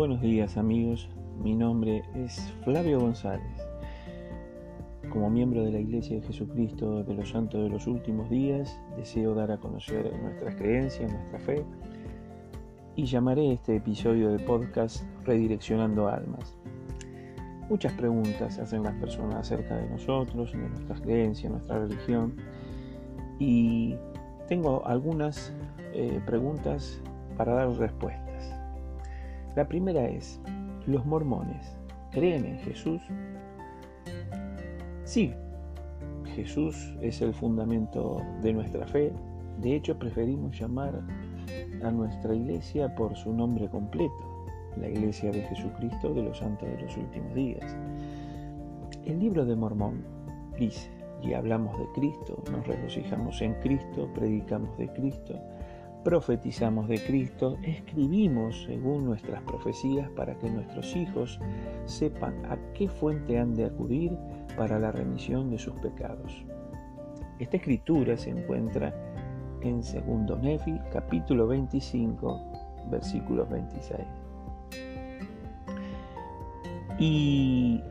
Buenos 0.00 0.22
días 0.22 0.56
amigos, 0.56 1.10
mi 1.42 1.54
nombre 1.54 2.02
es 2.14 2.40
Flavio 2.64 3.00
González. 3.00 3.68
Como 5.10 5.28
miembro 5.28 5.62
de 5.62 5.72
la 5.72 5.78
Iglesia 5.78 6.16
de 6.16 6.22
Jesucristo 6.22 7.04
de 7.04 7.12
los 7.12 7.28
Santos 7.28 7.62
de 7.64 7.68
los 7.68 7.86
Últimos 7.86 8.30
Días, 8.30 8.80
deseo 8.96 9.34
dar 9.34 9.52
a 9.52 9.58
conocer 9.58 10.10
nuestras 10.22 10.54
creencias, 10.54 11.12
nuestra 11.12 11.38
fe, 11.40 11.66
y 12.96 13.04
llamaré 13.04 13.52
este 13.52 13.76
episodio 13.76 14.30
de 14.30 14.38
podcast 14.38 15.04
Redireccionando 15.26 16.08
Almas. 16.08 16.56
Muchas 17.68 17.92
preguntas 17.92 18.58
hacen 18.58 18.84
las 18.84 18.94
personas 18.94 19.40
acerca 19.40 19.76
de 19.76 19.86
nosotros, 19.90 20.52
de 20.52 20.66
nuestras 20.66 21.02
creencias, 21.02 21.52
nuestra 21.52 21.78
religión, 21.78 22.36
y 23.38 23.96
tengo 24.48 24.82
algunas 24.86 25.52
eh, 25.92 26.22
preguntas 26.24 27.02
para 27.36 27.52
dar 27.52 27.68
respuestas. 27.72 28.29
La 29.56 29.66
primera 29.66 30.06
es, 30.06 30.40
¿los 30.86 31.04
mormones 31.04 31.76
creen 32.12 32.44
en 32.44 32.58
Jesús? 32.58 33.00
Sí, 35.04 35.34
Jesús 36.34 36.94
es 37.00 37.20
el 37.20 37.34
fundamento 37.34 38.22
de 38.42 38.52
nuestra 38.52 38.86
fe. 38.86 39.12
De 39.60 39.74
hecho, 39.74 39.98
preferimos 39.98 40.58
llamar 40.58 41.02
a 41.82 41.90
nuestra 41.90 42.34
iglesia 42.34 42.94
por 42.94 43.16
su 43.16 43.32
nombre 43.32 43.68
completo, 43.68 44.46
la 44.76 44.88
Iglesia 44.88 45.32
de 45.32 45.42
Jesucristo 45.42 46.14
de 46.14 46.22
los 46.22 46.38
Santos 46.38 46.68
de 46.68 46.80
los 46.82 46.96
Últimos 46.96 47.34
Días. 47.34 47.76
El 49.04 49.18
libro 49.18 49.44
de 49.44 49.56
Mormón 49.56 50.04
dice, 50.58 50.90
y 51.22 51.34
hablamos 51.34 51.76
de 51.78 51.86
Cristo, 51.94 52.42
nos 52.52 52.66
regocijamos 52.66 53.40
en 53.42 53.54
Cristo, 53.54 54.08
predicamos 54.14 54.76
de 54.78 54.88
Cristo, 54.92 55.34
profetizamos 56.04 56.88
de 56.88 57.02
Cristo, 57.04 57.58
escribimos 57.62 58.64
según 58.64 59.04
nuestras 59.04 59.42
profecías 59.42 60.08
para 60.10 60.36
que 60.38 60.50
nuestros 60.50 60.96
hijos 60.96 61.38
sepan 61.84 62.44
a 62.46 62.56
qué 62.74 62.88
fuente 62.88 63.38
han 63.38 63.54
de 63.54 63.66
acudir 63.66 64.16
para 64.56 64.78
la 64.78 64.92
remisión 64.92 65.50
de 65.50 65.58
sus 65.58 65.74
pecados. 65.80 66.44
Esta 67.38 67.56
escritura 67.56 68.16
se 68.16 68.30
encuentra 68.30 68.94
en 69.62 69.80
2 69.80 70.40
Nefi, 70.40 70.78
capítulo 70.92 71.46
25, 71.46 72.40
versículos 72.90 73.48
26. 73.50 74.00
Y 76.98 77.82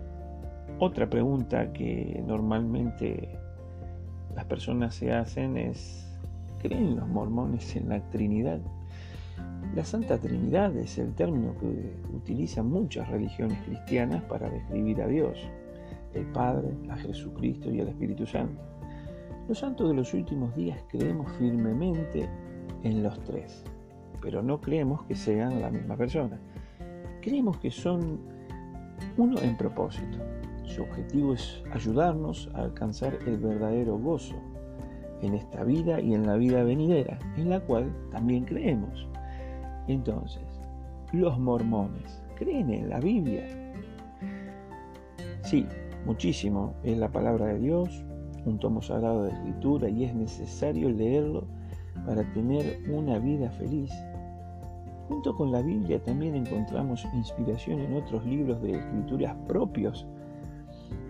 otra 0.80 1.10
pregunta 1.10 1.72
que 1.74 2.24
normalmente 2.26 3.38
las 4.36 4.46
personas 4.46 4.96
se 4.96 5.12
hacen 5.12 5.58
es 5.58 6.09
¿Creen 6.60 6.98
los 6.98 7.08
mormones 7.08 7.74
en 7.78 7.88
la 7.88 8.02
Trinidad? 8.10 8.60
La 9.74 9.86
Santa 9.86 10.18
Trinidad 10.18 10.76
es 10.76 10.98
el 10.98 11.14
término 11.14 11.56
que 11.58 11.96
utilizan 12.14 12.70
muchas 12.70 13.08
religiones 13.08 13.58
cristianas 13.64 14.22
para 14.24 14.50
describir 14.50 15.02
a 15.02 15.08
Dios, 15.08 15.40
el 16.14 16.26
Padre, 16.26 16.76
a 16.90 16.98
Jesucristo 16.98 17.72
y 17.72 17.80
al 17.80 17.88
Espíritu 17.88 18.26
Santo. 18.26 18.62
Los 19.48 19.60
santos 19.60 19.88
de 19.88 19.96
los 19.96 20.14
últimos 20.14 20.54
días 20.54 20.84
creemos 20.90 21.32
firmemente 21.38 22.28
en 22.84 23.04
los 23.04 23.18
tres, 23.24 23.64
pero 24.22 24.44
no 24.44 24.60
creemos 24.60 25.04
que 25.04 25.16
sean 25.16 25.62
la 25.62 25.72
misma 25.72 25.96
persona. 25.96 26.42
Creemos 27.22 27.58
que 27.60 27.72
son 27.72 28.20
uno 29.16 29.40
en 29.40 29.56
propósito. 29.56 30.18
Su 30.66 30.84
objetivo 30.84 31.34
es 31.34 31.64
ayudarnos 31.72 32.50
a 32.54 32.64
alcanzar 32.64 33.18
el 33.26 33.38
verdadero 33.38 33.98
gozo 33.98 34.36
en 35.22 35.34
esta 35.34 35.64
vida 35.64 36.00
y 36.02 36.14
en 36.14 36.26
la 36.26 36.36
vida 36.36 36.64
venidera, 36.64 37.20
en 37.38 37.50
la 37.50 37.60
cual 37.60 37.94
también 38.12 38.46
creemos. 38.46 39.08
Entonces, 39.88 40.44
los 41.12 41.40
mormones 41.40 42.22
creen 42.36 42.70
en 42.70 42.90
la 42.90 43.00
Biblia. 43.00 43.46
Sí, 45.44 45.66
muchísimo. 46.06 46.76
Es 46.84 46.98
la 46.98 47.10
palabra 47.10 47.48
de 47.48 47.60
Dios, 47.60 48.04
un 48.46 48.60
tomo 48.60 48.82
sagrado 48.82 49.24
de 49.24 49.32
escritura 49.32 49.90
y 49.90 50.06
es 50.06 50.14
necesario 50.14 50.90
leerlo 50.90 51.48
para 52.06 52.24
tener 52.34 52.80
una 52.92 53.20
vida 53.20 53.50
feliz. 53.52 53.92
Junto 55.08 55.36
con 55.36 55.52
la 55.52 55.62
Biblia 55.62 56.02
también 56.04 56.36
encontramos 56.36 57.06
inspiración 57.16 57.80
en 57.80 57.96
otros 57.96 58.24
libros 58.26 58.62
de 58.62 58.78
escrituras 58.78 59.36
propios 59.48 60.06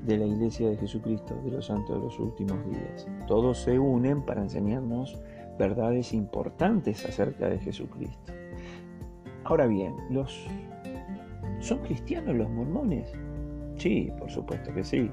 de 0.05 0.17
la 0.17 0.25
Iglesia 0.25 0.69
de 0.69 0.77
Jesucristo 0.77 1.35
de 1.43 1.51
los 1.51 1.67
Santos 1.67 1.95
de 1.97 2.03
los 2.03 2.19
Últimos 2.19 2.57
Días. 2.69 3.07
Todos 3.27 3.59
se 3.59 3.77
unen 3.77 4.21
para 4.23 4.41
enseñarnos 4.41 5.19
verdades 5.57 6.13
importantes 6.13 7.05
acerca 7.05 7.49
de 7.49 7.59
Jesucristo. 7.59 8.33
Ahora 9.43 9.67
bien, 9.67 9.95
los 10.09 10.47
¿son 11.59 11.79
cristianos 11.79 12.35
los 12.35 12.49
mormones? 12.49 13.11
Sí, 13.75 14.11
por 14.17 14.29
supuesto 14.29 14.73
que 14.73 14.83
sí. 14.83 15.09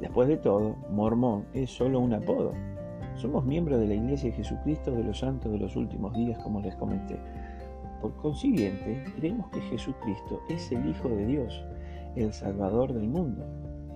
Después 0.00 0.28
de 0.28 0.36
todo, 0.36 0.76
mormón 0.90 1.46
es 1.54 1.70
solo 1.70 2.00
un 2.00 2.12
apodo. 2.12 2.52
Somos 3.14 3.44
miembros 3.44 3.78
de 3.80 3.86
la 3.86 3.94
Iglesia 3.94 4.30
de 4.30 4.36
Jesucristo 4.36 4.90
de 4.90 5.04
los 5.04 5.20
Santos 5.20 5.52
de 5.52 5.58
los 5.58 5.76
Últimos 5.76 6.12
Días, 6.14 6.38
como 6.42 6.60
les 6.60 6.74
comenté. 6.76 7.18
Por 8.00 8.14
consiguiente, 8.16 9.04
creemos 9.16 9.48
que 9.50 9.60
Jesucristo 9.60 10.40
es 10.48 10.72
el 10.72 10.88
Hijo 10.88 11.08
de 11.08 11.24
Dios, 11.24 11.64
el 12.16 12.32
Salvador 12.32 12.92
del 12.92 13.08
mundo, 13.08 13.44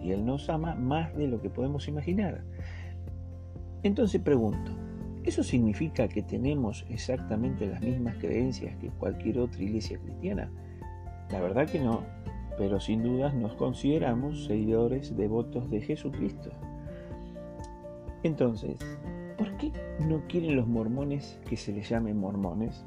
y 0.02 0.12
Él 0.12 0.24
nos 0.24 0.48
ama 0.48 0.74
más 0.74 1.14
de 1.16 1.26
lo 1.26 1.40
que 1.40 1.50
podemos 1.50 1.88
imaginar. 1.88 2.42
Entonces 3.82 4.20
pregunto, 4.20 4.72
¿eso 5.24 5.42
significa 5.42 6.08
que 6.08 6.22
tenemos 6.22 6.84
exactamente 6.88 7.66
las 7.66 7.80
mismas 7.80 8.16
creencias 8.16 8.76
que 8.76 8.88
cualquier 8.90 9.38
otra 9.38 9.62
iglesia 9.62 9.98
cristiana? 9.98 10.50
La 11.30 11.40
verdad 11.40 11.68
que 11.68 11.80
no, 11.80 12.02
pero 12.58 12.80
sin 12.80 13.02
dudas 13.02 13.34
nos 13.34 13.54
consideramos 13.54 14.46
seguidores 14.46 15.16
devotos 15.16 15.70
de 15.70 15.80
Jesucristo. 15.80 16.50
Entonces, 18.22 18.78
¿por 19.36 19.56
qué 19.56 19.72
no 20.00 20.22
quieren 20.28 20.56
los 20.56 20.66
mormones 20.66 21.38
que 21.48 21.56
se 21.56 21.72
les 21.72 21.88
llame 21.88 22.14
mormones? 22.14 22.84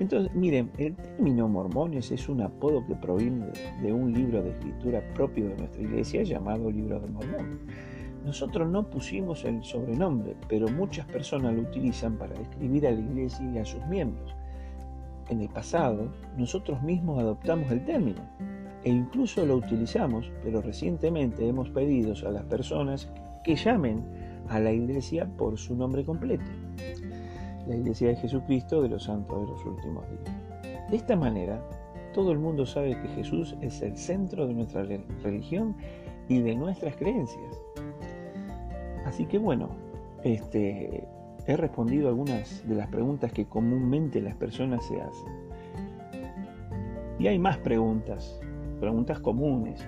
Entonces, 0.00 0.34
miren, 0.34 0.70
el 0.78 0.96
término 0.96 1.48
mormones 1.48 2.10
es 2.10 2.28
un 2.28 2.42
apodo 2.42 2.84
que 2.86 2.96
proviene 2.96 3.46
de 3.80 3.92
un 3.92 4.12
libro 4.12 4.42
de 4.42 4.50
escritura 4.50 5.02
propio 5.14 5.48
de 5.48 5.56
nuestra 5.56 5.82
iglesia 5.82 6.22
llamado 6.24 6.70
Libro 6.70 6.98
de 6.98 7.06
Mormón. 7.08 7.60
Nosotros 8.24 8.68
no 8.68 8.88
pusimos 8.90 9.44
el 9.44 9.62
sobrenombre, 9.62 10.34
pero 10.48 10.66
muchas 10.68 11.06
personas 11.06 11.54
lo 11.54 11.62
utilizan 11.62 12.16
para 12.16 12.34
describir 12.34 12.86
a 12.86 12.90
la 12.90 13.00
iglesia 13.00 13.48
y 13.54 13.58
a 13.58 13.64
sus 13.64 13.86
miembros. 13.86 14.34
En 15.28 15.40
el 15.40 15.48
pasado, 15.48 16.12
nosotros 16.36 16.82
mismos 16.82 17.20
adoptamos 17.20 17.70
el 17.70 17.84
término 17.84 18.22
e 18.82 18.90
incluso 18.90 19.46
lo 19.46 19.56
utilizamos, 19.56 20.30
pero 20.42 20.60
recientemente 20.60 21.46
hemos 21.46 21.70
pedido 21.70 22.14
a 22.26 22.30
las 22.30 22.44
personas 22.44 23.10
que 23.44 23.56
llamen 23.56 24.04
a 24.48 24.58
la 24.58 24.72
iglesia 24.72 25.26
por 25.36 25.56
su 25.56 25.76
nombre 25.76 26.04
completo 26.04 26.44
la 27.66 27.76
Iglesia 27.76 28.08
de 28.08 28.16
Jesucristo 28.16 28.82
de 28.82 28.88
los 28.88 29.04
santos 29.04 29.40
de 29.40 29.46
los 29.46 29.64
últimos 29.64 30.04
días. 30.10 30.90
De 30.90 30.96
esta 30.96 31.16
manera, 31.16 31.62
todo 32.12 32.32
el 32.32 32.38
mundo 32.38 32.66
sabe 32.66 33.00
que 33.00 33.08
Jesús 33.08 33.56
es 33.60 33.82
el 33.82 33.96
centro 33.96 34.46
de 34.46 34.54
nuestra 34.54 34.84
religión 35.22 35.76
y 36.28 36.40
de 36.40 36.54
nuestras 36.54 36.96
creencias. 36.96 37.62
Así 39.04 39.26
que 39.26 39.38
bueno, 39.38 39.70
este, 40.22 41.06
he 41.46 41.56
respondido 41.56 42.08
algunas 42.08 42.66
de 42.68 42.74
las 42.74 42.88
preguntas 42.88 43.32
que 43.32 43.46
comúnmente 43.46 44.20
las 44.20 44.34
personas 44.36 44.84
se 44.86 45.00
hacen. 45.00 45.32
Y 47.18 47.26
hay 47.26 47.38
más 47.38 47.58
preguntas, 47.58 48.40
preguntas 48.80 49.20
comunes. 49.20 49.86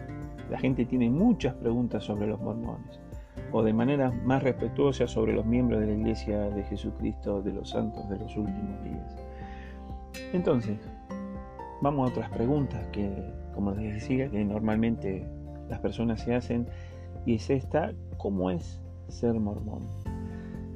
La 0.51 0.59
gente 0.59 0.85
tiene 0.85 1.11
muchas 1.11 1.55
preguntas 1.55 2.05
sobre 2.05 2.27
los 2.27 2.41
mormones 2.41 3.06
o 3.53 3.63
de 3.63 3.73
manera 3.73 4.11
más 4.25 4.43
respetuosa 4.43 5.07
sobre 5.07 5.33
los 5.33 5.47
miembros 5.47 5.81
de 5.81 5.87
la 5.87 5.93
Iglesia 5.93 6.51
de 6.51 6.65
Jesucristo 6.65 7.43
de 7.43 7.53
los 7.53 7.71
santos 7.71 8.09
de 8.09 8.19
los 8.19 8.37
últimos 8.37 8.83
días. 8.83 9.17
Entonces, 10.33 10.79
vamos 11.81 12.09
a 12.09 12.13
otras 12.13 12.31
preguntas 12.31 12.87
que, 12.89 13.11
como 13.55 13.73
les 13.73 13.95
decía, 13.95 14.29
que 14.29 14.45
normalmente 14.45 15.27
las 15.69 15.81
personas 15.81 16.21
se 16.21 16.35
hacen 16.35 16.67
y 17.25 17.35
es 17.35 17.51
esta, 17.51 17.93
¿cómo 18.19 18.51
es 18.51 18.81
ser 19.09 19.35
mormón? 19.35 19.83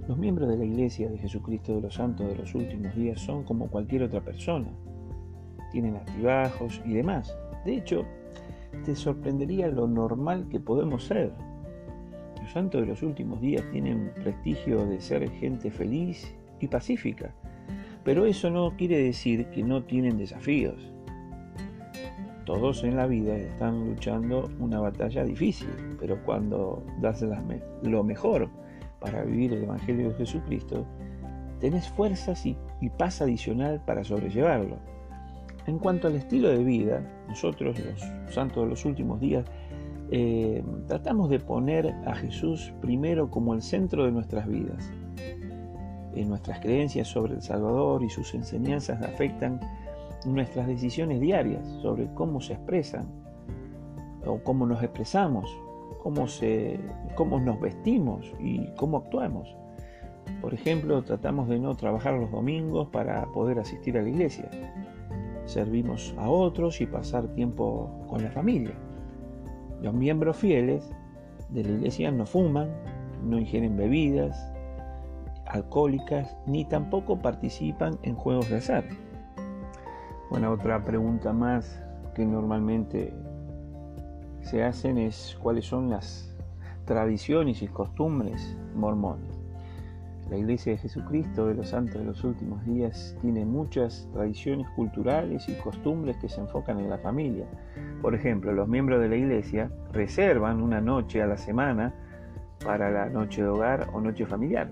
Los 0.08 0.18
miembros 0.18 0.48
de 0.48 0.56
la 0.56 0.64
Iglesia 0.64 1.08
de 1.08 1.18
Jesucristo 1.18 1.74
de 1.74 1.82
los 1.82 1.94
Santos 1.94 2.26
de 2.26 2.36
los 2.36 2.54
últimos 2.54 2.94
días 2.96 3.20
son 3.20 3.44
como 3.44 3.68
cualquier 3.68 4.02
otra 4.02 4.20
persona. 4.20 4.68
Tienen 5.70 5.96
altibajos 5.96 6.82
y 6.84 6.94
demás. 6.94 7.36
De 7.64 7.76
hecho, 7.76 8.04
te 8.84 8.96
sorprendería 8.96 9.68
lo 9.68 9.86
normal 9.86 10.48
que 10.48 10.58
podemos 10.58 11.04
ser 11.04 11.32
los 12.50 12.54
santos 12.54 12.80
de 12.80 12.86
los 12.88 13.04
últimos 13.04 13.40
días 13.40 13.62
tienen 13.70 14.10
prestigio 14.24 14.84
de 14.84 15.00
ser 15.00 15.30
gente 15.30 15.70
feliz 15.70 16.34
y 16.58 16.66
pacífica, 16.66 17.32
pero 18.02 18.26
eso 18.26 18.50
no 18.50 18.76
quiere 18.76 18.98
decir 18.98 19.46
que 19.50 19.62
no 19.62 19.84
tienen 19.84 20.18
desafíos. 20.18 20.74
Todos 22.44 22.82
en 22.82 22.96
la 22.96 23.06
vida 23.06 23.36
están 23.36 23.90
luchando 23.90 24.50
una 24.58 24.80
batalla 24.80 25.22
difícil, 25.22 25.68
pero 26.00 26.20
cuando 26.24 26.84
das 27.00 27.24
lo 27.84 28.02
mejor 28.02 28.48
para 28.98 29.22
vivir 29.22 29.52
el 29.52 29.62
Evangelio 29.62 30.08
de 30.08 30.16
Jesucristo, 30.16 30.84
tenés 31.60 31.88
fuerzas 31.90 32.44
y, 32.46 32.56
y 32.80 32.88
paz 32.88 33.22
adicional 33.22 33.80
para 33.86 34.02
sobrellevarlo. 34.02 34.76
En 35.68 35.78
cuanto 35.78 36.08
al 36.08 36.16
estilo 36.16 36.48
de 36.48 36.64
vida, 36.64 37.00
nosotros 37.28 37.78
los 37.78 38.34
santos 38.34 38.64
de 38.64 38.70
los 38.70 38.84
últimos 38.84 39.20
días 39.20 39.44
eh, 40.12 40.64
tratamos 40.88 41.30
de 41.30 41.38
poner 41.38 41.94
a 42.04 42.14
Jesús 42.14 42.72
primero 42.80 43.30
como 43.30 43.54
el 43.54 43.62
centro 43.62 44.04
de 44.04 44.12
nuestras 44.12 44.48
vidas. 44.48 44.90
Nuestras 46.14 46.58
creencias 46.60 47.08
sobre 47.08 47.34
el 47.34 47.42
Salvador 47.42 48.02
y 48.02 48.10
sus 48.10 48.34
enseñanzas 48.34 49.00
afectan 49.02 49.60
nuestras 50.26 50.66
decisiones 50.66 51.20
diarias 51.20 51.66
sobre 51.80 52.12
cómo 52.14 52.40
se 52.40 52.54
expresan 52.54 53.06
o 54.26 54.38
cómo 54.40 54.66
nos 54.66 54.82
expresamos, 54.82 55.48
cómo, 56.02 56.26
cómo 57.14 57.40
nos 57.40 57.60
vestimos 57.60 58.32
y 58.38 58.66
cómo 58.76 58.98
actuamos. 58.98 59.56
Por 60.40 60.52
ejemplo, 60.52 61.02
tratamos 61.02 61.48
de 61.48 61.58
no 61.58 61.74
trabajar 61.76 62.14
los 62.14 62.30
domingos 62.30 62.88
para 62.88 63.26
poder 63.32 63.58
asistir 63.58 63.96
a 63.96 64.02
la 64.02 64.08
iglesia. 64.08 64.50
Servimos 65.44 66.14
a 66.18 66.28
otros 66.28 66.80
y 66.80 66.86
pasar 66.86 67.28
tiempo 67.28 68.04
con 68.08 68.22
la 68.22 68.30
familia. 68.30 68.74
Los 69.82 69.94
miembros 69.94 70.36
fieles 70.36 70.90
de 71.48 71.64
la 71.64 71.70
iglesia 71.70 72.10
no 72.10 72.26
fuman, 72.26 72.68
no 73.24 73.38
ingieren 73.38 73.76
bebidas 73.76 74.52
alcohólicas, 75.46 76.36
ni 76.46 76.64
tampoco 76.64 77.18
participan 77.18 77.98
en 78.02 78.14
juegos 78.14 78.48
de 78.50 78.56
azar. 78.56 78.84
Bueno, 80.30 80.52
otra 80.52 80.84
pregunta 80.84 81.32
más 81.32 81.82
que 82.14 82.24
normalmente 82.24 83.12
se 84.42 84.62
hacen 84.62 84.98
es 84.98 85.36
cuáles 85.42 85.66
son 85.66 85.90
las 85.90 86.36
tradiciones 86.84 87.62
y 87.62 87.68
costumbres 87.68 88.56
mormones. 88.74 89.39
La 90.30 90.36
Iglesia 90.36 90.72
de 90.72 90.78
Jesucristo 90.78 91.48
de 91.48 91.54
los 91.54 91.70
Santos 91.70 92.00
de 92.00 92.04
los 92.04 92.22
Últimos 92.22 92.64
Días 92.64 93.16
tiene 93.20 93.44
muchas 93.44 94.08
tradiciones 94.12 94.68
culturales 94.76 95.48
y 95.48 95.54
costumbres 95.54 96.16
que 96.18 96.28
se 96.28 96.40
enfocan 96.40 96.78
en 96.78 96.88
la 96.88 96.98
familia. 96.98 97.46
Por 98.00 98.14
ejemplo, 98.14 98.52
los 98.52 98.68
miembros 98.68 99.00
de 99.00 99.08
la 99.08 99.16
Iglesia 99.16 99.72
reservan 99.92 100.62
una 100.62 100.80
noche 100.80 101.20
a 101.20 101.26
la 101.26 101.36
semana 101.36 101.92
para 102.64 102.92
la 102.92 103.08
noche 103.08 103.42
de 103.42 103.48
hogar 103.48 103.88
o 103.92 104.00
noche 104.00 104.24
familiar. 104.24 104.70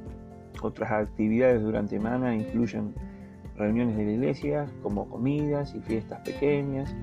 Otras 0.63 0.93
actividades 0.93 1.61
durante 1.61 1.97
semana 1.97 2.37
incluyen 2.37 2.95
reuniones 3.57 3.97
de 3.97 4.05
la 4.05 4.13
iglesia 4.13 4.67
como 4.83 5.09
comidas 5.09 5.75
y 5.75 5.81
fiestas 5.81 6.21
pequeñas 6.21 6.95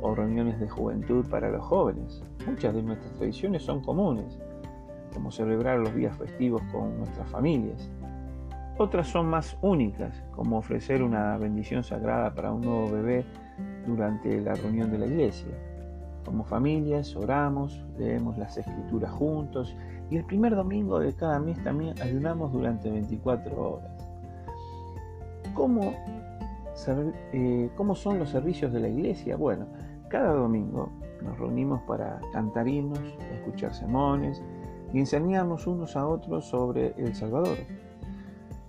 o 0.00 0.14
reuniones 0.14 0.60
de 0.60 0.68
juventud 0.68 1.26
para 1.28 1.50
los 1.50 1.64
jóvenes. 1.64 2.22
Muchas 2.46 2.72
de 2.72 2.82
nuestras 2.82 3.12
tradiciones 3.14 3.62
son 3.62 3.82
comunes, 3.82 4.38
como 5.12 5.32
celebrar 5.32 5.80
los 5.80 5.94
días 5.94 6.16
festivos 6.16 6.62
con 6.70 6.98
nuestras 6.98 7.28
familias. 7.30 7.90
Otras 8.78 9.08
son 9.08 9.26
más 9.26 9.56
únicas, 9.62 10.22
como 10.32 10.58
ofrecer 10.58 11.02
una 11.02 11.38
bendición 11.38 11.82
sagrada 11.82 12.34
para 12.34 12.52
un 12.52 12.60
nuevo 12.60 12.90
bebé 12.90 13.24
durante 13.86 14.38
la 14.40 14.54
reunión 14.54 14.90
de 14.90 14.98
la 14.98 15.06
iglesia. 15.06 15.52
Como 16.26 16.44
familias 16.44 17.16
oramos, 17.16 17.82
leemos 17.98 18.36
las 18.36 18.58
escrituras 18.58 19.10
juntos 19.12 19.74
y 20.10 20.16
el 20.16 20.24
primer 20.24 20.54
domingo 20.54 20.98
de 20.98 21.14
cada 21.14 21.38
mes 21.38 21.62
también 21.64 21.94
ayunamos 22.02 22.52
durante 22.52 22.90
24 22.90 23.56
horas. 23.56 23.90
¿Cómo, 25.54 25.94
eh, 27.32 27.70
¿Cómo 27.76 27.94
son 27.94 28.18
los 28.18 28.28
servicios 28.28 28.74
de 28.74 28.80
la 28.80 28.88
iglesia? 28.88 29.36
Bueno, 29.36 29.66
cada 30.08 30.34
domingo 30.34 30.90
nos 31.22 31.38
reunimos 31.38 31.80
para 31.82 32.20
cantar 32.32 32.68
himnos, 32.68 33.00
escuchar 33.32 33.72
sermones 33.72 34.42
y 34.92 34.98
enseñarnos 34.98 35.66
unos 35.66 35.96
a 35.96 36.06
otros 36.06 36.44
sobre 36.44 36.92
el 36.98 37.14
Salvador. 37.14 37.56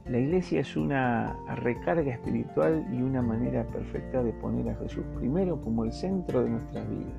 La 0.10 0.20
iglesia 0.20 0.62
es 0.62 0.78
una 0.78 1.36
recarga 1.58 2.14
espiritual 2.14 2.88
y 2.94 3.02
una 3.02 3.22
manera 3.22 3.66
perfecta 3.66 4.24
de 4.24 4.32
poner 4.32 4.70
a 4.70 4.76
Jesús 4.76 5.04
primero 5.18 5.60
como 5.60 5.84
el 5.84 5.92
centro 5.92 6.44
de 6.46 6.50
nuestras 6.50 6.90
vidas. 6.90 7.12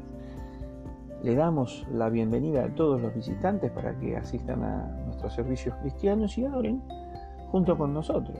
Le 1.22 1.34
damos 1.34 1.86
la 1.92 2.08
bienvenida 2.08 2.64
a 2.64 2.74
todos 2.74 3.02
los 3.02 3.14
visitantes 3.14 3.70
para 3.72 3.98
que 3.98 4.16
asistan 4.16 4.62
a 4.62 4.86
nuestros 5.04 5.34
servicios 5.34 5.74
cristianos 5.82 6.38
y 6.38 6.46
adoren 6.46 6.80
junto 7.50 7.76
con 7.76 7.92
nosotros. 7.92 8.38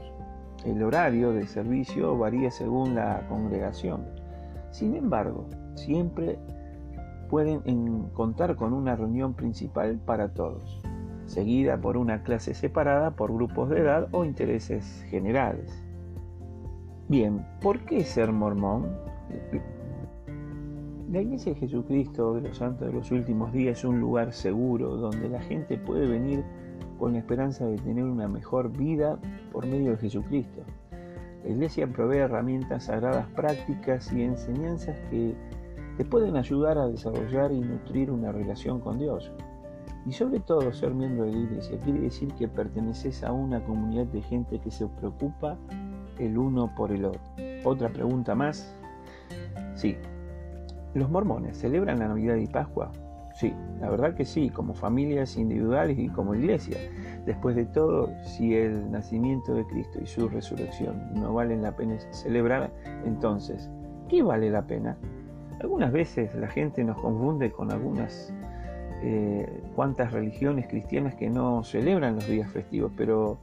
El 0.65 0.83
horario 0.83 1.33
de 1.33 1.47
servicio 1.47 2.17
varía 2.17 2.51
según 2.51 2.95
la 2.95 3.27
congregación. 3.29 4.07
Sin 4.71 4.97
embargo, 4.97 5.45
siempre 5.75 6.39
pueden 7.29 8.09
contar 8.15 8.57
con 8.57 8.73
una 8.73 8.97
reunión 8.97 9.35
principal 9.35 9.99
para 9.99 10.33
todos, 10.33 10.81
seguida 11.29 11.81
por 11.81 11.97
una 11.97 12.23
clase 12.23 12.55
separada 12.55 13.13
por 13.13 13.33
grupos 13.33 13.69
de 13.71 13.81
edad 13.81 14.09
o 14.13 14.25
intereses 14.25 15.05
generales. 15.09 15.85
Bien, 17.09 17.47
¿por 17.61 17.81
qué 17.85 18.05
ser 18.05 18.33
mormón? 18.33 18.89
La 21.13 21.23
Iglesia 21.23 21.55
de 21.55 21.61
Jesucristo 21.61 22.35
de 22.35 22.43
los 22.43 22.59
Santos 22.59 22.89
de 22.89 22.93
los 22.93 23.11
Últimos 23.11 23.53
Días 23.53 23.79
es 23.79 23.85
un 23.85 24.01
lugar 24.01 24.33
seguro 24.33 24.97
donde 24.97 25.29
la 25.29 25.41
gente 25.41 25.79
puede 25.79 26.07
venir 26.07 26.45
con 26.99 27.13
la 27.13 27.19
esperanza 27.21 27.65
de 27.67 27.77
tener 27.77 28.05
una 28.05 28.29
mejor 28.29 28.77
vida 28.77 29.19
por 29.53 29.67
medio 29.67 29.93
de 29.93 29.99
Jesucristo. 29.99 30.63
La 31.45 31.51
Iglesia 31.51 31.87
provee 31.87 32.19
herramientas 32.19 32.85
sagradas 32.85 33.27
prácticas 33.29 34.13
y 34.13 34.23
enseñanzas 34.23 34.99
que 35.11 35.35
te 35.97 36.05
pueden 36.05 36.37
ayudar 36.37 36.79
a 36.79 36.89
desarrollar 36.89 37.53
y 37.53 37.61
nutrir 37.61 38.11
una 38.11 38.33
relación 38.33 38.81
con 38.81 38.99
Dios. 38.99 39.33
Y 40.09 40.13
sobre 40.13 40.41
todo 40.41 40.73
ser 40.73 40.95
miembro 40.95 41.27
de 41.27 41.33
la 41.33 41.39
iglesia 41.39 41.79
quiere 41.85 42.01
decir 42.01 42.33
que 42.33 42.49
perteneces 42.49 43.23
a 43.23 43.31
una 43.31 43.63
comunidad 43.63 44.07
de 44.07 44.23
gente 44.23 44.59
que 44.59 44.71
se 44.71 44.87
preocupa 44.87 45.59
el 46.19 46.39
uno 46.39 46.75
por 46.75 46.93
el 46.93 47.05
otro. 47.05 47.21
Otra 47.65 47.91
pregunta 47.91 48.35
más. 48.35 48.75
Sí, 49.75 49.99
¿los 50.95 51.11
mormones 51.11 51.59
celebran 51.59 51.99
la 51.99 52.09
Navidad 52.09 52.37
y 52.37 52.47
Pascua? 52.47 52.91
Sí, 53.35 53.53
la 53.83 53.91
verdad 53.91 54.15
que 54.15 54.25
sí, 54.25 54.49
como 54.49 54.73
familias 54.73 55.37
individuales 55.37 55.99
y 55.99 56.09
como 56.09 56.35
iglesia. 56.35 56.79
Después 57.27 57.55
de 57.55 57.67
todo, 57.67 58.09
si 58.25 58.55
el 58.55 58.91
nacimiento 58.91 59.53
de 59.53 59.67
Cristo 59.67 59.99
y 60.03 60.07
su 60.07 60.27
resurrección 60.27 61.13
no 61.21 61.35
valen 61.35 61.61
la 61.61 61.77
pena 61.77 61.99
celebrar, 62.13 62.73
entonces, 63.05 63.71
¿qué 64.09 64.23
vale 64.23 64.51
la 64.51 64.67
pena? 64.67 64.97
Algunas 65.61 65.93
veces 65.93 66.35
la 66.35 66.49
gente 66.49 66.83
nos 66.83 66.99
confunde 66.99 67.53
con 67.53 67.71
algunas 67.71 68.33
eh, 69.03 69.63
cuantas 69.75 70.13
religiones 70.13 70.67
cristianas 70.67 71.15
que 71.15 71.31
no 71.31 71.63
celebran 71.65 72.17
los 72.17 72.27
días 72.27 72.51
festivos, 72.51 72.93
pero 72.97 73.39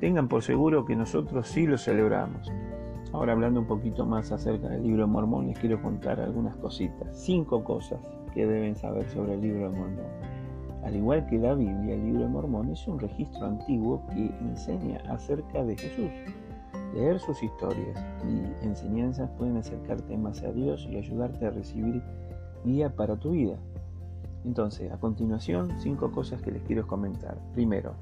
tengan 0.00 0.28
por 0.28 0.42
seguro 0.42 0.84
que 0.84 0.96
nosotros 0.96 1.46
sí 1.46 1.66
los 1.66 1.84
celebramos. 1.84 2.50
Ahora 3.12 3.32
hablando 3.32 3.60
un 3.60 3.66
poquito 3.66 4.06
más 4.06 4.30
acerca 4.32 4.68
del 4.68 4.84
libro 4.84 5.02
de 5.04 5.12
Mormón, 5.12 5.48
les 5.48 5.58
quiero 5.58 5.82
contar 5.82 6.20
algunas 6.20 6.56
cositas, 6.56 7.08
cinco 7.12 7.64
cosas 7.64 8.00
que 8.32 8.46
deben 8.46 8.76
saber 8.76 9.08
sobre 9.08 9.34
el 9.34 9.40
libro 9.40 9.70
de 9.70 9.76
Mormón. 9.76 10.30
Al 10.84 10.96
igual 10.96 11.26
que 11.26 11.38
la 11.38 11.54
Biblia, 11.54 11.94
el 11.94 12.04
libro 12.04 12.22
de 12.22 12.28
Mormón 12.28 12.70
es 12.70 12.86
un 12.88 12.98
registro 12.98 13.44
antiguo 13.44 14.02
que 14.06 14.30
enseña 14.40 15.02
acerca 15.08 15.62
de 15.62 15.76
Jesús. 15.76 16.10
Leer 16.94 17.20
sus 17.20 17.42
historias 17.42 18.02
y 18.24 18.64
enseñanzas 18.64 19.30
pueden 19.36 19.58
acercarte 19.58 20.16
más 20.16 20.42
a 20.42 20.52
Dios 20.52 20.88
y 20.90 20.96
ayudarte 20.96 21.46
a 21.46 21.50
recibir 21.50 22.02
guía 22.64 22.94
para 22.94 23.16
tu 23.16 23.32
vida. 23.32 23.58
Entonces, 24.44 24.90
a 24.90 24.98
continuación, 24.98 25.70
cinco 25.78 26.10
cosas 26.10 26.40
que 26.40 26.50
les 26.50 26.62
quiero 26.62 26.86
comentar. 26.86 27.38
Primero, 27.52 27.94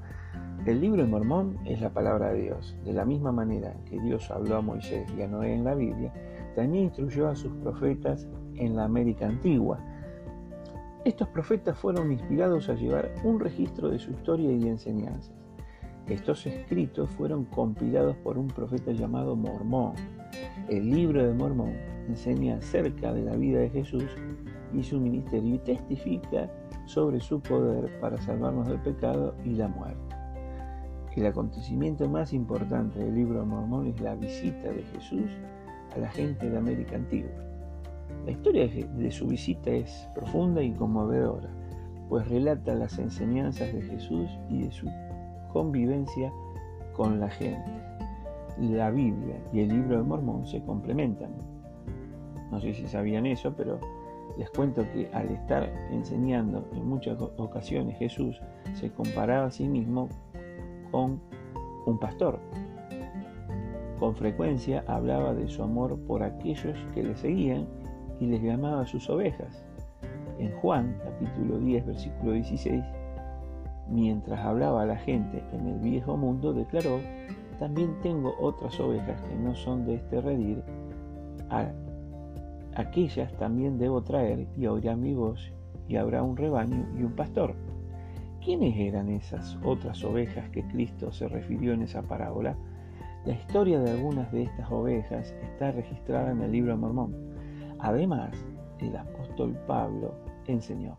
el 0.65 0.81
libro 0.81 1.03
de 1.03 1.09
Mormón 1.09 1.57
es 1.65 1.81
la 1.81 1.89
palabra 1.89 2.31
de 2.31 2.41
Dios. 2.43 2.75
De 2.85 2.93
la 2.93 3.05
misma 3.05 3.31
manera 3.31 3.73
que 3.85 3.99
Dios 3.99 4.29
habló 4.31 4.57
a 4.57 4.61
Moisés 4.61 5.09
y 5.17 5.21
a 5.21 5.27
Noé 5.27 5.53
en 5.53 5.63
la 5.63 5.75
Biblia, 5.75 6.13
también 6.55 6.85
instruyó 6.85 7.27
a 7.27 7.35
sus 7.35 7.51
profetas 7.57 8.27
en 8.55 8.75
la 8.75 8.85
América 8.85 9.27
antigua. 9.27 9.79
Estos 11.05 11.27
profetas 11.29 11.77
fueron 11.77 12.11
inspirados 12.11 12.69
a 12.69 12.73
llevar 12.73 13.13
un 13.23 13.39
registro 13.39 13.89
de 13.89 13.99
su 13.99 14.11
historia 14.11 14.51
y 14.51 14.67
enseñanzas. 14.67 15.33
Estos 16.07 16.45
escritos 16.47 17.09
fueron 17.11 17.45
compilados 17.45 18.15
por 18.17 18.37
un 18.37 18.47
profeta 18.47 18.91
llamado 18.91 19.35
Mormón. 19.35 19.93
El 20.67 20.89
libro 20.89 21.25
de 21.25 21.33
Mormón 21.33 21.73
enseña 22.07 22.57
acerca 22.57 23.13
de 23.13 23.23
la 23.23 23.35
vida 23.35 23.59
de 23.59 23.69
Jesús 23.69 24.05
y 24.73 24.83
su 24.83 24.99
ministerio 24.99 25.55
y 25.55 25.59
testifica 25.59 26.49
sobre 26.85 27.19
su 27.19 27.39
poder 27.39 27.99
para 27.99 28.19
salvarnos 28.21 28.67
del 28.67 28.79
pecado 28.79 29.35
y 29.43 29.51
la 29.51 29.67
muerte. 29.67 30.19
El 31.19 31.25
acontecimiento 31.25 32.07
más 32.07 32.31
importante 32.31 32.97
del 32.97 33.13
libro 33.13 33.41
de 33.41 33.45
Mormón 33.45 33.87
es 33.87 33.99
la 33.99 34.15
visita 34.15 34.71
de 34.71 34.83
Jesús 34.83 35.29
a 35.93 35.99
la 35.99 36.09
gente 36.11 36.49
de 36.49 36.57
América 36.57 36.95
Antigua. 36.95 37.29
La 38.25 38.31
historia 38.31 38.69
de 38.69 39.11
su 39.11 39.27
visita 39.27 39.69
es 39.69 40.07
profunda 40.15 40.63
y 40.63 40.71
conmovedora, 40.71 41.49
pues 42.07 42.25
relata 42.29 42.73
las 42.73 42.97
enseñanzas 42.99 43.73
de 43.73 43.81
Jesús 43.81 44.29
y 44.49 44.61
de 44.61 44.71
su 44.71 44.87
convivencia 45.51 46.31
con 46.93 47.19
la 47.19 47.27
gente. 47.27 47.69
La 48.57 48.89
Biblia 48.89 49.35
y 49.51 49.59
el 49.59 49.67
libro 49.67 49.97
de 49.97 50.03
Mormón 50.03 50.47
se 50.47 50.63
complementan. 50.63 51.31
No 52.49 52.61
sé 52.61 52.73
si 52.73 52.87
sabían 52.87 53.25
eso, 53.25 53.53
pero 53.57 53.81
les 54.37 54.49
cuento 54.51 54.83
que 54.93 55.09
al 55.13 55.29
estar 55.29 55.63
enseñando 55.91 56.67
en 56.73 56.87
muchas 56.87 57.19
ocasiones 57.37 57.97
Jesús 57.97 58.41
se 58.73 58.91
comparaba 58.91 59.47
a 59.47 59.51
sí 59.51 59.67
mismo 59.67 60.09
con 60.91 61.19
un 61.85 61.99
pastor. 61.99 62.39
Con 63.99 64.15
frecuencia 64.15 64.83
hablaba 64.87 65.33
de 65.33 65.47
su 65.49 65.61
amor 65.61 65.99
por 66.07 66.23
aquellos 66.23 66.77
que 66.93 67.03
le 67.03 67.15
seguían 67.17 67.67
y 68.19 68.27
les 68.27 68.41
llamaba 68.41 68.85
sus 68.85 69.09
ovejas. 69.09 69.65
En 70.37 70.51
Juan 70.59 70.95
capítulo 71.03 71.59
10 71.59 71.85
versículo 71.85 72.31
16, 72.31 72.83
mientras 73.89 74.39
hablaba 74.39 74.83
a 74.83 74.85
la 74.85 74.97
gente 74.97 75.43
en 75.51 75.67
el 75.67 75.79
viejo 75.79 76.15
mundo, 76.15 76.53
declaró, 76.53 76.99
también 77.59 77.93
tengo 78.01 78.33
otras 78.39 78.79
ovejas 78.79 79.21
que 79.21 79.35
no 79.35 79.53
son 79.53 79.85
de 79.85 79.95
este 79.95 80.21
redil, 80.21 80.63
aquellas 82.79 83.35
también 83.37 83.77
debo 83.77 84.01
traer 84.01 84.47
y 84.57 84.67
oirán 84.67 85.01
mi 85.01 85.13
voz 85.13 85.51
y 85.87 85.97
habrá 85.97 86.23
un 86.23 86.37
rebaño 86.37 86.87
y 86.97 87.03
un 87.03 87.13
pastor. 87.13 87.55
¿Quiénes 88.43 88.77
eran 88.77 89.09
esas 89.09 89.57
otras 89.63 90.01
ovejas 90.03 90.49
que 90.49 90.63
Cristo 90.63 91.11
se 91.11 91.27
refirió 91.27 91.73
en 91.73 91.81
esa 91.81 92.01
parábola? 92.03 92.55
La 93.25 93.33
historia 93.33 93.79
de 93.81 93.91
algunas 93.91 94.31
de 94.31 94.43
estas 94.43 94.71
ovejas 94.71 95.35
está 95.43 95.71
registrada 95.71 96.31
en 96.31 96.41
el 96.41 96.53
libro 96.53 96.71
de 96.71 96.77
Mormón. 96.77 97.15
Además, 97.79 98.31
el 98.79 98.95
apóstol 98.95 99.57
Pablo 99.67 100.15
enseñó, 100.47 100.95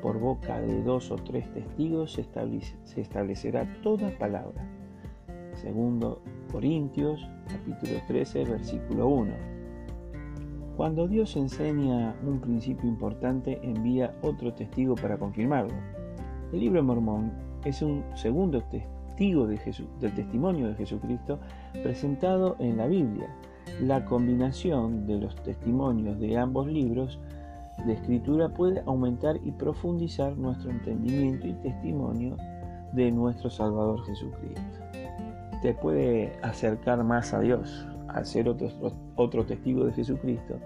por 0.00 0.18
boca 0.18 0.60
de 0.60 0.82
dos 0.82 1.10
o 1.10 1.16
tres 1.16 1.52
testigos 1.52 2.12
se, 2.12 3.00
establecerá 3.00 3.66
toda 3.82 4.08
palabra. 4.18 4.66
Segundo 5.54 6.22
Corintios 6.50 7.28
capítulo 7.48 8.00
13 8.06 8.44
versículo 8.44 9.08
1. 9.08 9.47
Cuando 10.78 11.08
Dios 11.08 11.34
enseña 11.34 12.14
un 12.24 12.38
principio 12.38 12.88
importante, 12.88 13.58
envía 13.64 14.14
otro 14.22 14.54
testigo 14.54 14.94
para 14.94 15.18
confirmarlo. 15.18 15.74
El 16.52 16.60
libro 16.60 16.80
Mormón 16.84 17.32
es 17.64 17.82
un 17.82 18.04
segundo 18.14 18.62
testigo 18.62 19.48
de 19.48 19.58
del 19.98 20.14
testimonio 20.14 20.68
de 20.68 20.76
Jesucristo 20.76 21.40
presentado 21.82 22.54
en 22.60 22.76
la 22.76 22.86
Biblia. 22.86 23.28
La 23.82 24.04
combinación 24.04 25.04
de 25.04 25.18
los 25.18 25.34
testimonios 25.42 26.20
de 26.20 26.38
ambos 26.38 26.68
libros 26.68 27.18
de 27.84 27.94
escritura 27.94 28.48
puede 28.48 28.80
aumentar 28.86 29.40
y 29.44 29.50
profundizar 29.50 30.38
nuestro 30.38 30.70
entendimiento 30.70 31.48
y 31.48 31.54
testimonio 31.54 32.36
de 32.92 33.10
nuestro 33.10 33.50
Salvador 33.50 34.06
Jesucristo. 34.06 34.78
Te 35.60 35.74
puede 35.74 36.38
acercar 36.40 37.02
más 37.02 37.34
a 37.34 37.40
Dios 37.40 37.84
al 38.08 38.26
ser 38.26 38.48
otro, 38.48 38.68
otro 39.16 39.46
testigo 39.46 39.84
de 39.84 39.92
Jesucristo. 39.92 40.58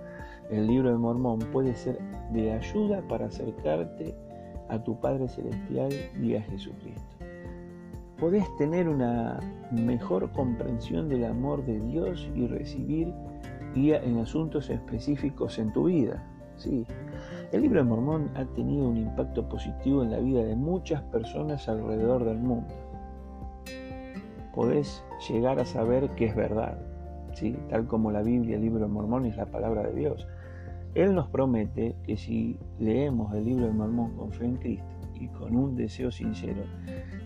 El 0.51 0.67
libro 0.67 0.91
de 0.91 0.97
Mormón 0.97 1.39
puede 1.53 1.75
ser 1.75 1.99
de 2.33 2.53
ayuda 2.53 3.03
para 3.09 3.27
acercarte 3.27 4.15
a 4.69 4.83
tu 4.83 4.99
Padre 5.01 5.29
Celestial 5.29 5.93
y 6.21 6.35
a 6.35 6.43
Jesucristo. 6.43 7.17
Podés 8.19 8.45
tener 8.57 8.89
una 8.89 9.41
mejor 9.73 10.31
comprensión 10.33 11.09
del 11.09 11.25
amor 11.25 11.65
de 11.65 11.81
Dios 11.81 12.31
y 12.35 12.47
recibir 12.47 13.13
guía 13.75 14.01
en 14.03 14.19
asuntos 14.19 14.71
específicos 14.71 15.59
en 15.59 15.73
tu 15.73 15.85
vida. 15.85 16.23
Sí, 16.57 16.87
el 17.51 17.63
libro 17.63 17.83
de 17.83 17.89
Mormón 17.89 18.31
ha 18.37 18.45
tenido 18.45 18.89
un 18.89 18.97
impacto 18.97 19.49
positivo 19.49 20.03
en 20.03 20.11
la 20.11 20.19
vida 20.19 20.45
de 20.45 20.55
muchas 20.55 21.03
personas 21.03 21.69
alrededor 21.69 22.25
del 22.25 22.39
mundo. 22.39 22.73
Podés 24.55 25.03
llegar 25.29 25.59
a 25.59 25.65
saber 25.65 26.11
que 26.11 26.27
es 26.27 26.37
verdad, 26.37 26.79
¿sí? 27.33 27.57
tal 27.69 27.87
como 27.87 28.11
la 28.11 28.23
Biblia, 28.23 28.57
el 28.57 28.63
libro 28.63 28.81
de 28.81 28.89
Mormón 28.89 29.27
es 29.27 29.37
la 29.37 29.47
palabra 29.47 29.83
de 29.85 29.95
Dios. 29.95 30.27
Él 30.95 31.15
nos 31.15 31.29
promete 31.29 31.97
que 32.05 32.17
si 32.17 32.59
leemos 32.79 33.35
el 33.35 33.45
libro 33.45 33.67
de 33.67 33.73
Mormón 33.73 34.15
con 34.17 34.31
fe 34.33 34.45
en 34.45 34.57
Cristo 34.57 34.95
y 35.15 35.29
con 35.29 35.57
un 35.57 35.75
deseo 35.77 36.11
sincero 36.11 36.63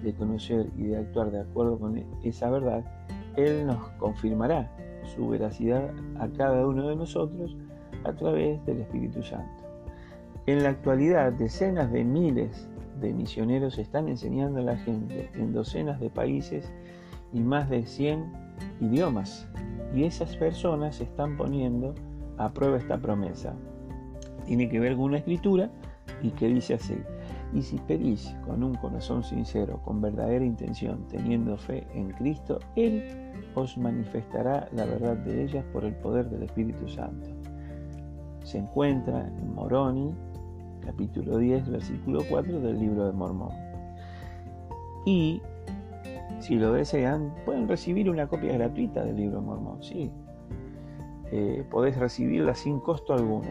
de 0.02 0.14
conocer 0.14 0.68
y 0.76 0.84
de 0.84 0.98
actuar 0.98 1.30
de 1.30 1.40
acuerdo 1.40 1.78
con 1.78 2.02
esa 2.22 2.50
verdad, 2.50 2.84
Él 3.36 3.66
nos 3.66 3.88
confirmará 3.98 4.70
su 5.14 5.28
veracidad 5.28 5.90
a 6.18 6.28
cada 6.28 6.66
uno 6.66 6.88
de 6.88 6.96
nosotros 6.96 7.56
a 8.04 8.12
través 8.12 8.64
del 8.66 8.80
Espíritu 8.82 9.22
Santo. 9.22 9.64
En 10.46 10.62
la 10.62 10.70
actualidad, 10.70 11.32
decenas 11.32 11.90
de 11.90 12.04
miles 12.04 12.68
de 13.00 13.12
misioneros 13.12 13.78
están 13.78 14.08
enseñando 14.08 14.60
a 14.60 14.62
la 14.62 14.76
gente 14.76 15.28
en 15.34 15.52
docenas 15.52 16.00
de 16.00 16.08
países 16.08 16.72
y 17.32 17.40
más 17.40 17.68
de 17.68 17.84
100 17.84 18.45
idiomas. 18.80 19.47
Y 19.95 20.04
esas 20.04 20.37
personas 20.37 21.00
están 21.00 21.37
poniendo 21.37 21.95
aprueba 22.38 22.76
esta 22.76 22.99
promesa. 22.99 23.54
Tiene 24.47 24.68
que 24.68 24.80
ver 24.80 24.97
con 24.97 25.06
una 25.06 25.18
escritura 25.18 25.71
y 26.23 26.30
que 26.30 26.49
dice 26.49 26.75
así, 26.75 26.97
y 27.52 27.62
si 27.62 27.78
pedís 27.78 28.35
con 28.45 28.62
un 28.62 28.75
corazón 28.75 29.23
sincero, 29.23 29.80
con 29.85 30.00
verdadera 30.00 30.45
intención, 30.45 31.06
teniendo 31.09 31.56
fe 31.56 31.87
en 31.95 32.11
Cristo, 32.11 32.59
Él 32.75 33.04
os 33.54 33.76
manifestará 33.78 34.68
la 34.73 34.85
verdad 34.85 35.16
de 35.16 35.45
ellas 35.45 35.64
por 35.73 35.85
el 35.85 35.95
poder 35.95 36.28
del 36.28 36.42
Espíritu 36.42 36.88
Santo. 36.88 37.28
Se 38.42 38.59
encuentra 38.59 39.26
en 39.26 39.54
Moroni, 39.54 40.14
capítulo 40.85 41.38
10, 41.38 41.71
versículo 41.71 42.21
4 42.28 42.61
del 42.61 42.78
libro 42.78 43.06
de 43.06 43.12
Mormón. 43.12 43.52
Y 45.04 45.40
si 46.38 46.56
lo 46.56 46.72
desean, 46.72 47.34
pueden 47.44 47.68
recibir 47.68 48.10
una 48.10 48.26
copia 48.26 48.52
gratuita 48.52 49.04
del 49.04 49.16
libro 49.16 49.40
Mormón, 49.40 49.82
sí, 49.82 50.10
eh, 51.32 51.64
podés 51.70 51.96
recibirla 51.96 52.54
sin 52.54 52.80
costo 52.80 53.14
alguno. 53.14 53.48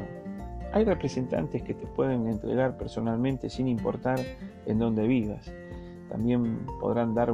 Hay 0.72 0.84
representantes 0.84 1.62
que 1.64 1.74
te 1.74 1.86
pueden 1.88 2.28
entregar 2.28 2.78
personalmente 2.78 3.50
sin 3.50 3.68
importar 3.68 4.20
en 4.66 4.80
dónde 4.80 5.08
vivas. 5.08 5.52
También 6.10 6.66
podrán 6.80 7.14
dar 7.14 7.34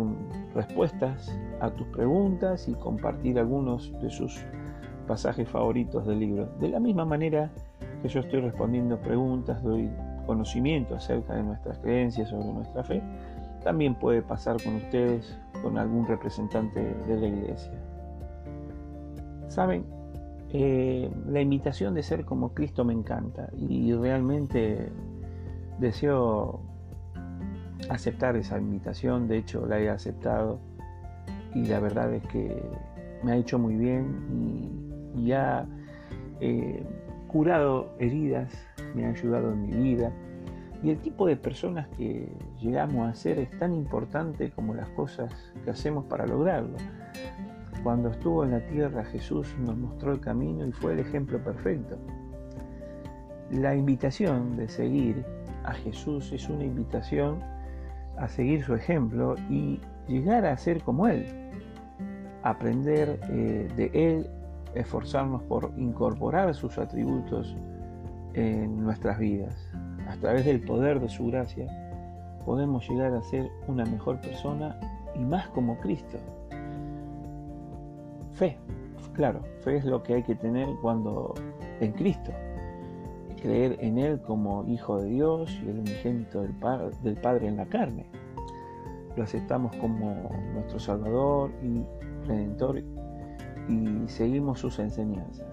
respuestas 0.55 1.37
a 1.59 1.69
tus 1.71 1.87
preguntas 1.87 2.67
y 2.67 2.73
compartir 2.73 3.37
algunos 3.37 3.91
de 4.01 4.09
sus 4.09 4.43
pasajes 5.07 5.47
favoritos 5.49 6.07
del 6.07 6.19
libro. 6.19 6.45
De 6.59 6.69
la 6.69 6.79
misma 6.79 7.05
manera 7.05 7.51
que 8.01 8.07
yo 8.07 8.21
estoy 8.21 8.41
respondiendo 8.41 8.99
preguntas, 8.99 9.61
doy 9.61 9.89
conocimiento 10.25 10.95
acerca 10.95 11.35
de 11.35 11.43
nuestras 11.43 11.77
creencias 11.79 12.29
sobre 12.29 12.53
nuestra 12.53 12.83
fe, 12.83 13.01
también 13.63 13.95
puede 13.95 14.21
pasar 14.21 14.61
con 14.63 14.75
ustedes, 14.75 15.37
con 15.61 15.77
algún 15.77 16.07
representante 16.07 16.81
de 17.07 17.19
la 17.19 17.27
iglesia. 17.27 17.71
Saben, 19.47 19.85
eh, 20.49 21.09
la 21.27 21.41
invitación 21.41 21.93
de 21.93 22.03
ser 22.03 22.25
como 22.25 22.53
Cristo 22.53 22.83
me 22.83 22.93
encanta 22.93 23.49
y 23.55 23.93
realmente 23.93 24.89
deseo 25.79 26.61
aceptar 27.89 28.35
esa 28.35 28.57
invitación, 28.57 29.27
de 29.27 29.37
hecho 29.37 29.65
la 29.65 29.79
he 29.79 29.89
aceptado 29.89 30.59
y 31.53 31.65
la 31.65 31.79
verdad 31.79 32.13
es 32.13 32.23
que 32.27 32.61
me 33.23 33.33
ha 33.33 33.35
hecho 33.35 33.59
muy 33.59 33.75
bien 33.75 34.73
y, 35.15 35.31
ha 35.31 35.65
eh, 36.39 36.83
curado 37.27 37.93
heridas, 37.99 38.51
me 38.95 39.05
ha 39.05 39.09
ayudado 39.09 39.51
en 39.53 39.61
mi 39.61 39.71
vida 39.71 40.11
y 40.83 40.89
el 40.89 40.97
tipo 40.99 41.27
de 41.27 41.35
personas 41.35 41.87
que 41.89 42.31
llegamos 42.59 43.07
a 43.07 43.13
ser 43.13 43.39
es 43.39 43.51
tan 43.57 43.73
importante 43.73 44.51
como 44.51 44.73
las 44.73 44.89
cosas 44.89 45.31
que 45.63 45.69
hacemos 45.69 46.05
para 46.05 46.25
lograrlo. 46.25 46.75
Cuando 47.83 48.09
estuvo 48.09 48.43
en 48.43 48.51
la 48.51 48.65
tierra 48.67 49.03
Jesús 49.05 49.55
nos 49.59 49.77
mostró 49.77 50.11
el 50.11 50.19
camino 50.19 50.65
y 50.65 50.71
fue 50.71 50.93
el 50.93 50.99
ejemplo 50.99 51.39
perfecto. 51.43 51.97
La 53.51 53.75
invitación 53.75 54.55
de 54.55 54.67
seguir 54.67 55.25
a 55.63 55.73
Jesús 55.73 56.31
es 56.31 56.49
una 56.49 56.63
invitación 56.63 57.39
a 58.17 58.27
seguir 58.27 58.63
su 58.63 58.75
ejemplo 58.75 59.35
y 59.49 59.79
llegar 60.07 60.45
a 60.45 60.57
ser 60.57 60.81
como 60.83 61.07
Él, 61.07 61.25
aprender 62.43 63.19
eh, 63.29 63.67
de 63.75 63.91
Él, 63.93 64.29
esforzarnos 64.75 65.43
por 65.43 65.71
incorporar 65.77 66.53
sus 66.53 66.77
atributos 66.77 67.55
en 68.33 68.83
nuestras 68.83 69.19
vidas. 69.19 69.55
A 70.11 70.17
través 70.17 70.43
del 70.45 70.59
poder 70.59 70.99
de 70.99 71.07
su 71.07 71.27
gracia 71.27 71.67
podemos 72.45 72.87
llegar 72.89 73.13
a 73.13 73.21
ser 73.21 73.49
una 73.67 73.85
mejor 73.85 74.19
persona 74.19 74.77
y 75.15 75.19
más 75.19 75.47
como 75.49 75.77
Cristo. 75.79 76.17
Fe, 78.33 78.57
claro, 79.13 79.41
fe 79.61 79.77
es 79.77 79.85
lo 79.85 80.03
que 80.03 80.15
hay 80.15 80.23
que 80.23 80.35
tener 80.35 80.67
cuando 80.81 81.33
en 81.79 81.93
Cristo. 81.93 82.31
Creer 83.41 83.77
en 83.79 83.97
Él 83.97 84.21
como 84.21 84.65
Hijo 84.67 85.01
de 85.01 85.09
Dios 85.09 85.57
y 85.63 85.69
el 85.69 85.79
unigénito 85.79 86.41
del, 86.41 86.53
del 87.03 87.15
Padre 87.15 87.47
en 87.47 87.55
la 87.55 87.65
carne. 87.65 88.05
Lo 89.15 89.23
aceptamos 89.23 89.73
como 89.77 90.29
nuestro 90.53 90.77
Salvador 90.77 91.51
y 91.63 91.85
Redentor 92.27 92.83
y 93.69 94.07
seguimos 94.07 94.59
sus 94.59 94.77
enseñanzas. 94.77 95.47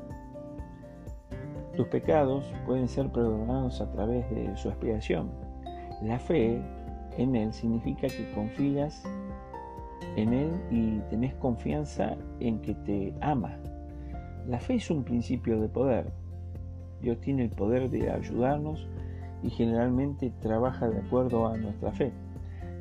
Tus 1.79 1.87
pecados 1.87 2.53
pueden 2.67 2.89
ser 2.89 3.09
perdonados 3.09 3.81
a 3.81 3.89
través 3.93 4.29
de 4.31 4.57
su 4.57 4.69
expiación. 4.69 5.31
La 6.03 6.19
fe 6.19 6.61
en 7.17 7.37
Él 7.37 7.53
significa 7.53 8.09
que 8.09 8.33
confías 8.35 9.05
en 10.17 10.33
Él 10.33 10.51
y 10.73 10.99
tenés 11.09 11.35
confianza 11.37 12.17
en 12.41 12.61
que 12.63 12.75
te 12.75 13.15
ama. 13.21 13.57
La 14.49 14.59
fe 14.59 14.75
es 14.75 14.91
un 14.91 15.05
principio 15.05 15.61
de 15.61 15.69
poder. 15.69 16.11
Dios 17.01 17.21
tiene 17.21 17.45
el 17.45 17.51
poder 17.51 17.89
de 17.91 18.11
ayudarnos 18.11 18.89
y 19.45 19.51
generalmente 19.51 20.33
trabaja 20.41 20.89
de 20.89 20.99
acuerdo 20.99 21.47
a 21.47 21.57
nuestra 21.57 21.93
fe. 21.93 22.11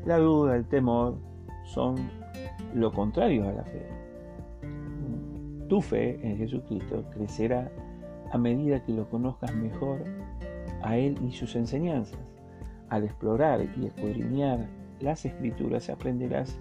La 0.05 0.17
duda, 0.17 0.55
el 0.55 0.65
temor 0.65 1.19
son 1.65 1.97
lo 2.73 2.91
contrario 2.91 3.47
a 3.47 3.51
la 3.51 3.63
fe. 3.63 3.85
Tu 5.69 5.81
fe 5.81 6.19
en 6.27 6.37
Jesucristo 6.37 7.05
crecerá 7.13 7.69
a 8.31 8.37
medida 8.37 8.83
que 8.83 8.93
lo 8.93 9.09
conozcas 9.09 9.53
mejor 9.55 10.03
a 10.81 10.97
Él 10.97 11.17
y 11.27 11.31
sus 11.31 11.55
enseñanzas. 11.55 12.19
Al 12.89 13.03
explorar 13.03 13.61
y 13.77 13.85
escudriñar 13.85 14.67
las 14.99 15.25
escrituras 15.25 15.89
aprenderás 15.89 16.59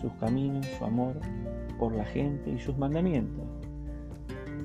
sus 0.00 0.12
caminos, 0.14 0.66
su 0.78 0.84
amor 0.84 1.18
por 1.78 1.92
la 1.92 2.04
gente 2.04 2.50
y 2.50 2.58
sus 2.58 2.76
mandamientos. 2.78 3.44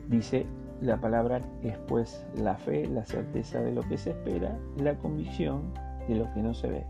Dice 0.09 0.45
la 0.81 0.97
palabra 0.97 1.41
es 1.61 1.77
pues 1.87 2.25
la 2.35 2.55
fe, 2.55 2.87
la 2.87 3.05
certeza 3.05 3.61
de 3.61 3.71
lo 3.71 3.81
que 3.83 3.97
se 3.97 4.11
espera, 4.11 4.57
la 4.77 4.95
convicción 4.95 5.73
de 6.07 6.15
lo 6.15 6.33
que 6.33 6.41
no 6.41 6.53
se 6.53 6.69
ve. 6.69 6.85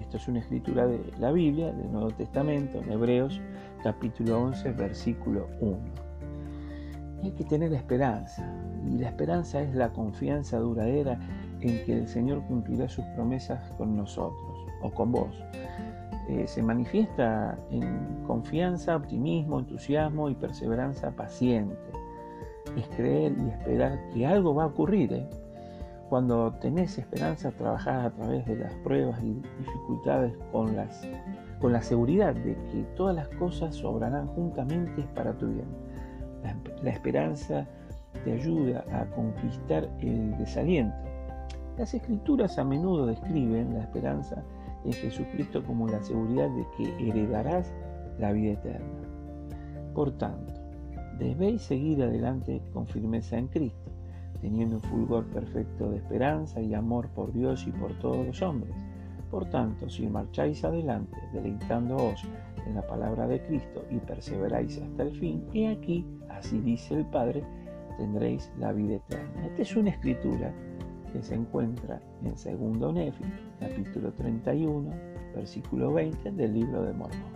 Esto 0.00 0.16
es 0.16 0.28
una 0.28 0.38
escritura 0.38 0.86
de 0.86 0.98
la 1.18 1.32
Biblia, 1.32 1.72
del 1.72 1.92
Nuevo 1.92 2.10
Testamento, 2.10 2.78
en 2.78 2.92
Hebreos 2.92 3.40
capítulo 3.82 4.40
11, 4.40 4.72
versículo 4.72 5.48
1. 5.60 6.07
Hay 7.22 7.30
que 7.32 7.44
tener 7.44 7.72
esperanza, 7.72 8.46
y 8.86 8.98
la 8.98 9.08
esperanza 9.08 9.60
es 9.60 9.74
la 9.74 9.90
confianza 9.90 10.58
duradera 10.58 11.18
en 11.60 11.84
que 11.84 11.92
el 11.92 12.08
Señor 12.08 12.42
cumplirá 12.46 12.88
sus 12.88 13.04
promesas 13.06 13.60
con 13.72 13.96
nosotros 13.96 14.66
o 14.82 14.90
con 14.90 15.12
vos. 15.12 15.34
Eh, 16.28 16.46
se 16.46 16.62
manifiesta 16.62 17.58
en 17.70 18.22
confianza, 18.26 18.96
optimismo, 18.96 19.58
entusiasmo 19.58 20.28
y 20.28 20.34
perseverancia 20.34 21.10
paciente. 21.10 21.74
Es 22.76 22.86
creer 22.96 23.32
y 23.38 23.48
esperar 23.48 23.98
que 24.12 24.26
algo 24.26 24.54
va 24.54 24.64
a 24.64 24.66
ocurrir. 24.66 25.12
¿eh? 25.14 25.26
Cuando 26.10 26.52
tenés 26.60 26.98
esperanza, 26.98 27.50
trabajás 27.50 28.06
a 28.06 28.10
través 28.10 28.44
de 28.46 28.56
las 28.56 28.74
pruebas 28.84 29.22
y 29.22 29.40
dificultades 29.58 30.34
con, 30.52 30.76
con 31.60 31.72
la 31.72 31.82
seguridad 31.82 32.34
de 32.34 32.54
que 32.70 32.84
todas 32.94 33.16
las 33.16 33.28
cosas 33.28 33.82
obrarán 33.82 34.26
juntamente 34.28 35.06
para 35.14 35.32
tu 35.32 35.48
bien. 35.48 35.87
La, 36.82 36.90
esperanza 36.90 37.66
te 38.24 38.32
ayuda 38.32 38.84
a 38.92 39.06
conquistar 39.10 39.88
el 40.00 40.36
desaliento. 40.38 40.96
Las 41.76 41.94
escrituras 41.94 42.58
a 42.58 42.64
menudo 42.64 43.06
describen 43.06 43.74
la 43.74 43.80
esperanza 43.80 44.42
en 44.84 44.92
Jesucristo 44.92 45.62
como 45.64 45.86
la 45.88 46.02
seguridad 46.02 46.48
de 46.50 46.66
que 46.76 47.08
heredarás 47.08 47.72
la 48.18 48.32
vida 48.32 48.52
eterna. 48.52 48.86
Por 49.94 50.12
tanto, 50.12 50.52
debéis 51.18 51.62
seguir 51.62 52.02
adelante 52.02 52.62
con 52.72 52.86
firmeza 52.86 53.38
en 53.38 53.48
Cristo, 53.48 53.90
teniendo 54.40 54.76
un 54.76 54.82
fulgor 54.82 55.24
perfecto 55.26 55.90
de 55.90 55.96
esperanza 55.96 56.60
y 56.60 56.74
amor 56.74 57.08
por 57.08 57.32
Dios 57.32 57.66
y 57.66 57.72
por 57.72 57.92
todos 57.98 58.26
los 58.26 58.42
hombres. 58.42 58.74
Por 59.30 59.44
tanto, 59.50 59.90
si 59.90 60.06
marcháis 60.06 60.64
adelante, 60.64 61.16
deleitándoos 61.32 62.22
en 62.66 62.74
la 62.74 62.86
palabra 62.86 63.26
de 63.26 63.40
Cristo 63.42 63.84
y 63.90 63.98
perseveráis 63.98 64.80
hasta 64.80 65.02
el 65.02 65.12
fin, 65.18 65.44
he 65.52 65.68
aquí, 65.68 66.06
así 66.28 66.60
dice 66.60 66.94
el 66.94 67.06
Padre, 67.06 67.42
tendréis 67.96 68.50
la 68.58 68.72
vida 68.72 68.96
eterna. 68.96 69.46
Esta 69.46 69.62
es 69.62 69.76
una 69.76 69.90
escritura 69.90 70.52
que 71.12 71.22
se 71.22 71.34
encuentra 71.34 72.00
en 72.22 72.30
2 72.30 72.94
Nefi, 72.94 73.24
capítulo 73.60 74.12
31, 74.12 74.90
versículo 75.34 75.92
20 75.92 76.32
del 76.32 76.54
libro 76.54 76.82
de 76.82 76.92
Mormón. 76.92 77.32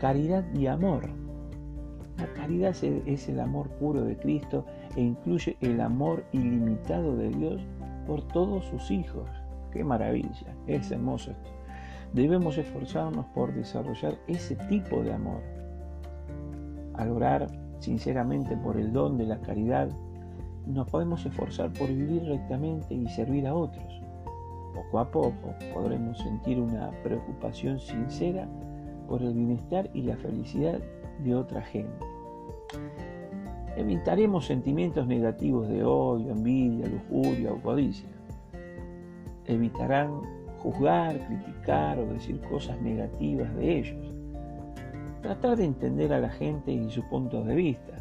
Caridad 0.00 0.44
y 0.54 0.66
amor. 0.66 1.08
La 2.18 2.26
caridad 2.34 2.74
es 3.06 3.28
el 3.28 3.40
amor 3.40 3.68
puro 3.78 4.04
de 4.04 4.16
Cristo 4.16 4.64
e 4.96 5.00
incluye 5.00 5.56
el 5.60 5.80
amor 5.80 6.24
ilimitado 6.32 7.16
de 7.16 7.30
Dios 7.30 7.62
por 8.06 8.22
todos 8.28 8.64
sus 8.66 8.90
hijos. 8.90 9.28
¡Qué 9.72 9.82
maravilla! 9.82 10.54
Es 10.66 10.90
hermoso 10.90 11.30
esto. 11.30 11.61
Debemos 12.12 12.58
esforzarnos 12.58 13.24
por 13.34 13.54
desarrollar 13.54 14.18
ese 14.26 14.54
tipo 14.68 15.02
de 15.02 15.12
amor. 15.12 15.40
Al 16.94 17.10
orar 17.10 17.46
sinceramente 17.78 18.56
por 18.56 18.76
el 18.76 18.92
don 18.92 19.16
de 19.16 19.26
la 19.26 19.40
caridad, 19.40 19.88
nos 20.66 20.88
podemos 20.88 21.24
esforzar 21.24 21.72
por 21.72 21.88
vivir 21.88 22.22
rectamente 22.24 22.94
y 22.94 23.08
servir 23.08 23.46
a 23.46 23.54
otros. 23.54 24.02
Poco 24.74 24.98
a 24.98 25.10
poco 25.10 25.54
podremos 25.74 26.18
sentir 26.18 26.60
una 26.60 26.90
preocupación 27.02 27.80
sincera 27.80 28.46
por 29.08 29.22
el 29.22 29.32
bienestar 29.32 29.90
y 29.94 30.02
la 30.02 30.16
felicidad 30.16 30.80
de 31.24 31.34
otra 31.34 31.62
gente. 31.62 32.04
Evitaremos 33.76 34.46
sentimientos 34.46 35.06
negativos 35.06 35.68
de 35.68 35.82
odio, 35.82 36.30
envidia, 36.30 36.86
lujuria 36.86 37.52
o 37.52 37.60
codicia. 37.60 38.08
Evitarán 39.46 40.41
juzgar, 40.62 41.18
criticar 41.26 41.98
o 41.98 42.06
decir 42.06 42.40
cosas 42.42 42.80
negativas 42.80 43.54
de 43.56 43.78
ellos. 43.78 44.14
Tratar 45.20 45.56
de 45.56 45.64
entender 45.64 46.12
a 46.12 46.20
la 46.20 46.30
gente 46.30 46.72
y 46.72 46.90
sus 46.90 47.04
puntos 47.06 47.46
de 47.46 47.54
vista, 47.54 47.92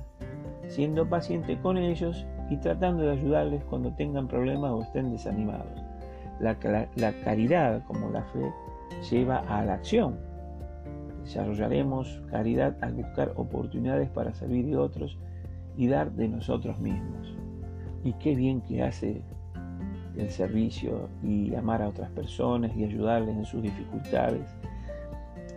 siendo 0.67 1.08
paciente 1.08 1.60
con 1.60 1.78
ellos 1.78 2.26
y 2.50 2.58
tratando 2.58 3.04
de 3.04 3.12
ayudarles 3.12 3.63
cuando 3.65 3.93
tengan 3.93 4.28
problemas 4.28 4.71
o 4.71 4.82
estén 4.82 5.12
desanimados. 5.12 5.84
La, 6.39 6.56
caridad, 7.24 7.84
como 7.86 8.10
la 8.10 8.24
fe, 8.24 8.52
lleva 9.10 9.38
a 9.47 9.63
la 9.63 9.76
acción. 9.76 10.17
Desarrollaremos 11.24 12.21
caridad 12.32 12.76
al 12.82 12.93
buscar 12.93 13.32
oportunidades 13.36 14.10
para 14.10 14.34
servir 14.34 14.74
a 14.74 14.82
otros 14.82 15.19
y 15.78 15.88
dar 15.88 16.12
de 16.12 16.28
nosotros 16.28 16.80
mismos. 16.80 17.36
Y 18.04 18.13
qué 18.13 18.34
bien 18.36 18.62
que 18.62 18.82
hace 18.82 19.21
el 20.17 20.30
servicio 20.30 21.10
y 21.24 21.54
amar 21.56 21.82
a 21.82 21.89
otras 21.89 22.10
personas 22.12 22.76
y 22.76 22.84
ayudarles 22.84 23.36
en 23.36 23.45
sus 23.45 23.62
dificultades 23.62 24.45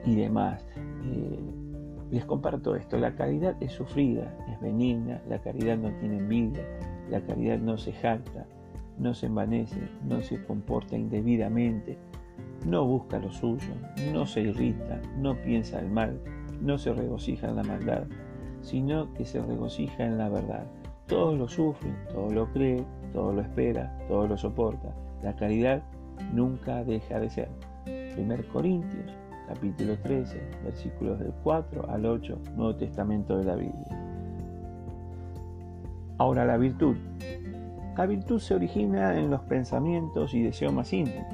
y 0.05 0.15
demás. 0.15 0.65
Eh, 1.05 1.39
les 2.11 2.25
comparto 2.25 2.77
esto, 2.77 2.99
la 2.99 3.15
caridad 3.15 3.57
es 3.61 3.73
sufrida, 3.73 4.37
es 4.53 4.61
benigna, 4.61 5.21
la 5.29 5.41
caridad 5.41 5.77
no 5.77 5.91
tiene 5.99 6.19
envidia, 6.19 6.63
la 7.11 7.21
caridad 7.21 7.59
no 7.59 7.77
se 7.77 7.93
jacta, 7.93 8.47
no 8.99 9.15
se 9.15 9.27
envanece, 9.27 9.81
no 10.05 10.21
se 10.23 10.43
comporta 10.45 10.97
indebidamente, 10.97 11.99
no 12.67 12.85
busca 12.87 13.19
lo 13.19 13.33
suyo, 13.33 13.73
no 14.13 14.27
se 14.27 14.43
irrita, 14.43 15.01
no 15.19 15.35
piensa 15.43 15.81
el 15.81 15.91
mal, 15.91 16.21
no 16.61 16.79
se 16.79 16.93
regocija 16.93 17.49
en 17.49 17.57
la 17.57 17.65
maldad, 17.65 18.05
sino 18.63 19.13
que 19.15 19.25
se 19.25 19.43
regocija 19.43 20.05
en 20.05 20.19
la 20.19 20.29
verdad. 20.29 20.67
Todo 21.07 21.35
lo 21.35 21.49
sufre, 21.49 21.91
todo 22.13 22.31
lo 22.31 22.51
cree, 22.53 22.85
todo 23.15 23.33
lo 23.33 23.41
espera, 23.41 23.97
todo 24.09 24.27
lo 24.27 24.37
soporta. 24.37 24.89
La 25.23 25.35
caridad 25.35 25.83
nunca 26.35 26.85
deja 26.85 27.19
de 27.19 27.31
ser. 27.31 27.49
1 27.87 28.37
Corintios 28.53 29.15
capítulo 29.49 29.97
13, 29.99 30.41
versículos 30.65 31.19
del 31.21 31.33
4 31.43 31.91
al 31.91 32.07
8, 32.07 32.39
Nuevo 32.57 32.77
Testamento 32.77 33.39
de 33.39 33.45
la 33.45 33.55
Biblia. 33.55 33.99
Ahora 36.19 36.45
la 36.45 36.57
virtud. 36.57 36.97
La 37.97 38.07
virtud 38.07 38.41
se 38.41 38.55
origina 38.55 39.17
en 39.19 39.31
los 39.31 39.43
pensamientos 39.43 40.35
y 40.35 40.43
deseos 40.43 40.73
más 40.73 40.93
íntimos. 40.93 41.27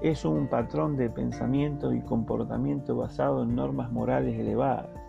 Es 0.00 0.24
un 0.24 0.48
patrón 0.48 0.96
de 0.96 1.10
pensamiento 1.10 1.92
y 1.92 2.00
comportamiento 2.00 2.96
basado 2.96 3.42
en 3.42 3.54
normas 3.54 3.92
morales 3.92 4.38
elevadas. 4.38 5.01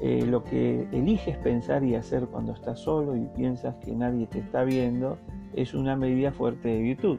Eh, 0.00 0.26
lo 0.26 0.44
que 0.44 0.86
eliges 0.92 1.38
pensar 1.38 1.82
y 1.82 1.94
hacer 1.94 2.26
cuando 2.26 2.52
estás 2.52 2.80
solo 2.80 3.16
y 3.16 3.26
piensas 3.28 3.74
que 3.76 3.94
nadie 3.94 4.26
te 4.26 4.40
está 4.40 4.62
viendo 4.62 5.16
es 5.54 5.72
una 5.72 5.96
medida 5.96 6.32
fuerte 6.32 6.68
de 6.68 6.80
virtud. 6.80 7.18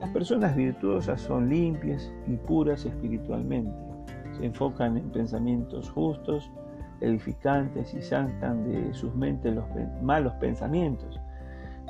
Las 0.00 0.10
personas 0.10 0.54
virtuosas 0.56 1.20
son 1.20 1.48
limpias 1.48 2.12
y 2.26 2.36
puras 2.36 2.84
espiritualmente. 2.84 3.72
Se 4.32 4.44
enfocan 4.44 4.96
en 4.96 5.10
pensamientos 5.10 5.90
justos, 5.90 6.50
edificantes 7.00 7.94
y 7.94 8.02
santan 8.02 8.70
de 8.70 8.92
sus 8.92 9.14
mentes 9.14 9.54
los 9.54 9.64
malos 10.02 10.34
pensamientos 10.34 11.18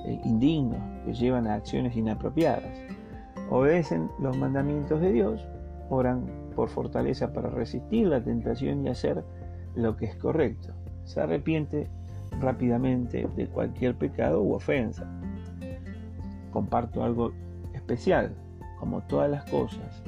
eh, 0.05 0.21
indignos 0.25 0.81
que 1.05 1.13
llevan 1.13 1.47
a 1.47 1.55
acciones 1.55 1.97
inapropiadas. 1.97 2.81
Obedecen 3.51 4.09
los 4.19 4.37
mandamientos 4.37 5.01
de 5.01 5.13
Dios, 5.13 5.47
oran 5.91 6.27
por 6.55 6.69
fortaleza 6.69 7.33
para 7.33 7.51
resistir 7.51 8.07
la 8.07 8.23
tentación 8.23 8.87
y 8.87 8.89
hacer 8.89 9.23
lo 9.75 9.97
que 9.97 10.07
es 10.07 10.17
correcto. 10.17 10.73
Se 11.05 11.21
arrepiente 11.21 11.89
rápidamente 12.41 13.29
de 13.37 13.47
cualquier 13.47 13.95
pecado 13.97 14.43
u 14.43 14.55
ofensa. 14.55 15.11
Comparto 16.53 17.05
algo 17.05 17.33
especial, 17.75 18.35
como 18.79 19.03
todas 19.03 19.31
las 19.31 19.45
cosas 19.51 20.03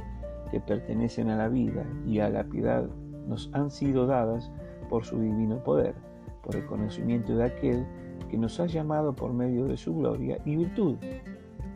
que 0.50 0.60
pertenecen 0.60 1.30
a 1.30 1.36
la 1.36 1.48
vida 1.48 1.84
y 2.06 2.20
a 2.20 2.28
la 2.28 2.44
piedad 2.44 2.86
nos 3.26 3.50
han 3.52 3.70
sido 3.70 4.06
dadas 4.06 4.50
por 4.88 5.04
su 5.04 5.20
divino 5.20 5.62
poder, 5.62 5.94
por 6.42 6.56
el 6.56 6.66
conocimiento 6.66 7.36
de 7.36 7.44
aquel 7.44 7.86
que 8.30 8.36
nos 8.38 8.58
ha 8.60 8.66
llamado 8.66 9.14
por 9.14 9.32
medio 9.32 9.66
de 9.66 9.76
su 9.76 9.94
gloria 9.94 10.38
y 10.44 10.56
virtud. 10.56 10.96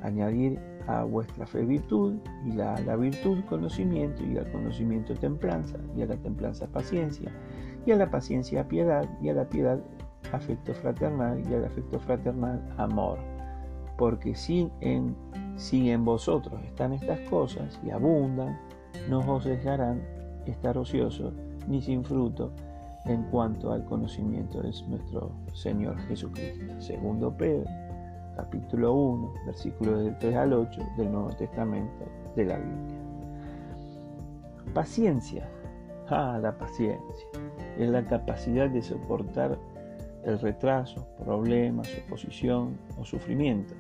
Añadir 0.03 0.59
a 0.87 1.05
vuestra 1.05 1.47
fe 1.47 1.65
virtud, 1.65 2.15
y 2.45 2.61
a 2.61 2.79
la 2.81 2.97
virtud 2.97 3.39
conocimiento, 3.49 4.25
y 4.25 4.39
al 4.39 4.51
conocimiento 4.53 5.15
templanza, 5.15 5.79
y 5.97 6.03
a 6.03 6.07
la 6.07 6.17
templanza 6.17 6.67
paciencia, 6.67 7.33
y 7.87 7.93
a 7.93 7.97
la 7.97 8.11
paciencia 8.11 8.69
piedad, 8.69 9.09
y 9.23 9.31
a 9.31 9.35
la 9.35 9.49
piedad 9.49 9.79
afecto 10.33 10.75
fraternal, 10.75 11.43
y 11.49 11.55
al 11.55 11.65
afecto 11.65 11.99
fraternal 12.01 12.61
amor. 12.77 13.19
Porque 13.97 14.35
si 14.35 14.71
en 14.81 15.17
si 15.57 15.91
en 15.91 16.05
vosotros 16.05 16.63
están 16.65 16.93
estas 16.93 17.19
cosas 17.31 17.81
y 17.83 17.91
abundan, 17.91 18.59
no 19.09 19.21
os 19.21 19.45
dejarán 19.45 20.03
estar 20.45 20.77
ociosos 20.77 21.33
ni 21.67 21.81
sin 21.81 22.05
fruto 22.05 22.53
en 23.07 23.23
cuanto 23.25 23.73
al 23.73 23.85
conocimiento 23.85 24.61
de 24.61 24.73
nuestro 24.89 25.33
Señor 25.55 25.99
Jesucristo. 26.09 26.81
Segundo 26.81 27.35
Pedro, 27.35 27.71
capítulo 28.37 28.93
1, 28.93 29.33
versículos 29.47 30.05
del 30.05 30.19
3 30.19 30.37
al 30.37 30.53
8 30.53 30.83
del 30.99 31.11
Nuevo 31.11 31.31
Testamento 31.31 32.05
de 32.35 32.45
la 32.45 32.59
Biblia. 32.59 33.01
Paciencia. 34.75 35.49
Ah, 36.09 36.39
la 36.41 36.57
paciencia. 36.57 37.27
Es 37.79 37.91
la 37.91 38.05
capacidad 38.05 38.71
de 38.71 38.83
soportar 38.83 39.59
el 40.25 40.39
retraso, 40.41 41.07
problemas, 41.19 41.89
oposición 42.07 42.79
o 42.99 43.05
sufrimiento, 43.05 43.75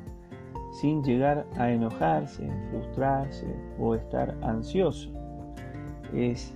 sin 0.73 1.03
llegar 1.03 1.47
a 1.57 1.71
enojarse, 1.71 2.49
frustrarse 2.71 3.47
o 3.79 3.95
estar 3.95 4.37
ansioso. 4.43 5.11
Es 6.15 6.55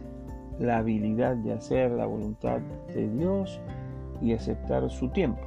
la 0.58 0.78
habilidad 0.78 1.36
de 1.36 1.54
hacer 1.54 1.90
la 1.90 2.06
voluntad 2.06 2.60
de 2.94 3.08
Dios 3.08 3.60
y 4.20 4.32
aceptar 4.32 4.88
su 4.90 5.08
tiempo. 5.08 5.40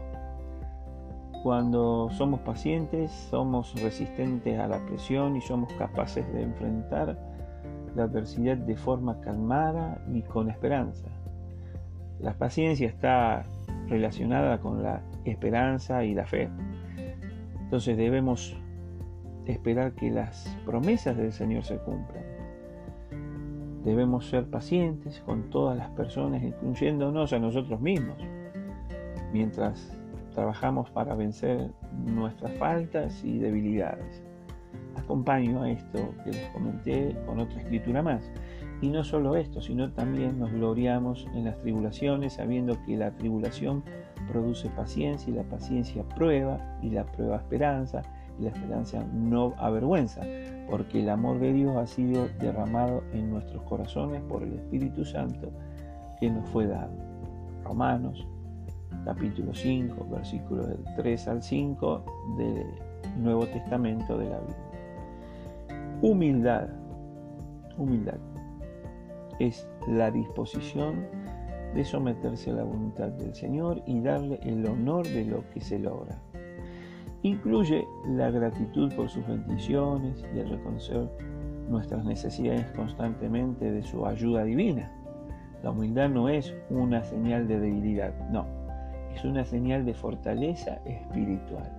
Cuando 1.43 2.09
somos 2.11 2.39
pacientes, 2.41 3.11
somos 3.11 3.73
resistentes 3.81 4.57
a 4.59 4.67
la 4.67 4.79
presión 4.85 5.35
y 5.35 5.41
somos 5.41 5.71
capaces 5.73 6.25
de 6.33 6.41
enfrentar 6.41 7.17
la 7.95 8.03
adversidad 8.03 8.57
de 8.57 8.75
forma 8.75 9.19
calmada 9.19 10.01
y 10.11 10.21
con 10.21 10.49
esperanza. 10.49 11.09
La 12.23 12.33
paciencia 12.33 12.87
está 12.87 13.45
relacionada 13.89 14.59
con 14.59 14.81
la 14.81 15.01
esperanza 15.25 16.05
y 16.05 16.13
la 16.13 16.25
fe. 16.25 16.49
Entonces 17.59 17.97
debemos 17.97 18.55
esperar 19.45 19.91
que 19.91 20.09
las 20.09 20.47
promesas 20.65 21.17
del 21.17 21.33
Señor 21.33 21.65
se 21.65 21.77
cumplan. 21.79 22.23
Debemos 23.83 24.27
ser 24.27 24.45
pacientes 24.45 25.19
con 25.25 25.49
todas 25.49 25.77
las 25.77 25.89
personas, 25.89 26.41
incluyéndonos 26.41 27.33
a 27.33 27.39
nosotros 27.39 27.81
mismos, 27.81 28.15
mientras 29.33 29.93
trabajamos 30.33 30.89
para 30.91 31.15
vencer 31.15 31.71
nuestras 32.05 32.53
faltas 32.53 33.21
y 33.25 33.37
debilidades. 33.37 34.23
Acompaño 34.95 35.63
a 35.63 35.71
esto 35.71 36.13
que 36.23 36.31
les 36.31 36.49
comenté 36.51 37.17
con 37.25 37.41
otra 37.41 37.59
escritura 37.59 38.01
más. 38.01 38.23
Y 38.83 38.89
no 38.89 39.05
solo 39.05 39.37
esto, 39.37 39.61
sino 39.61 39.93
también 39.93 40.37
nos 40.37 40.51
gloriamos 40.51 41.25
en 41.33 41.45
las 41.45 41.57
tribulaciones, 41.61 42.33
sabiendo 42.33 42.75
que 42.85 42.97
la 42.97 43.11
tribulación 43.15 43.81
produce 44.29 44.67
paciencia 44.71 45.31
y 45.31 45.37
la 45.37 45.43
paciencia 45.43 46.03
prueba 46.03 46.59
y 46.81 46.89
la 46.89 47.05
prueba 47.05 47.37
esperanza 47.37 48.01
y 48.37 48.43
la 48.43 48.49
esperanza 48.49 49.01
no 49.13 49.53
avergüenza, 49.57 50.19
porque 50.69 50.99
el 50.99 51.09
amor 51.09 51.39
de 51.39 51.53
Dios 51.53 51.77
ha 51.77 51.87
sido 51.87 52.27
derramado 52.41 53.03
en 53.13 53.29
nuestros 53.29 53.63
corazones 53.63 54.21
por 54.23 54.43
el 54.43 54.51
Espíritu 54.51 55.05
Santo 55.05 55.49
que 56.19 56.29
nos 56.29 56.45
fue 56.49 56.67
dado. 56.67 56.91
Romanos 57.63 58.27
capítulo 59.05 59.53
5, 59.53 60.07
versículos 60.11 60.67
del 60.67 60.83
3 60.97 61.27
al 61.29 61.41
5 61.41 62.05
del 62.37 62.65
Nuevo 63.17 63.45
Testamento 63.45 64.17
de 64.17 64.29
la 64.29 64.39
Biblia. 64.39 65.99
Humildad. 66.01 66.67
Humildad 67.77 68.32
es 69.39 69.67
la 69.87 70.11
disposición 70.11 71.05
de 71.73 71.83
someterse 71.83 72.51
a 72.51 72.55
la 72.55 72.63
voluntad 72.63 73.09
del 73.09 73.33
Señor 73.33 73.81
y 73.85 73.99
darle 74.01 74.39
el 74.43 74.65
honor 74.65 75.07
de 75.07 75.25
lo 75.25 75.49
que 75.49 75.61
se 75.61 75.79
logra. 75.79 76.21
Incluye 77.23 77.87
la 78.07 78.29
gratitud 78.29 78.93
por 78.93 79.09
sus 79.09 79.25
bendiciones 79.27 80.23
y 80.35 80.39
el 80.39 80.49
reconocer 80.49 81.09
nuestras 81.69 82.03
necesidades 82.03 82.65
constantemente 82.75 83.71
de 83.71 83.81
su 83.81 84.05
ayuda 84.05 84.43
divina. 84.43 84.91
La 85.63 85.71
humildad 85.71 86.09
no 86.09 86.27
es 86.27 86.53
una 86.69 87.03
señal 87.03 87.47
de 87.47 87.59
debilidad, 87.59 88.13
no, 88.29 88.45
es 89.15 89.23
una 89.23 89.45
señal 89.45 89.85
de 89.85 89.93
fortaleza 89.93 90.81
espiritual. 90.85 91.71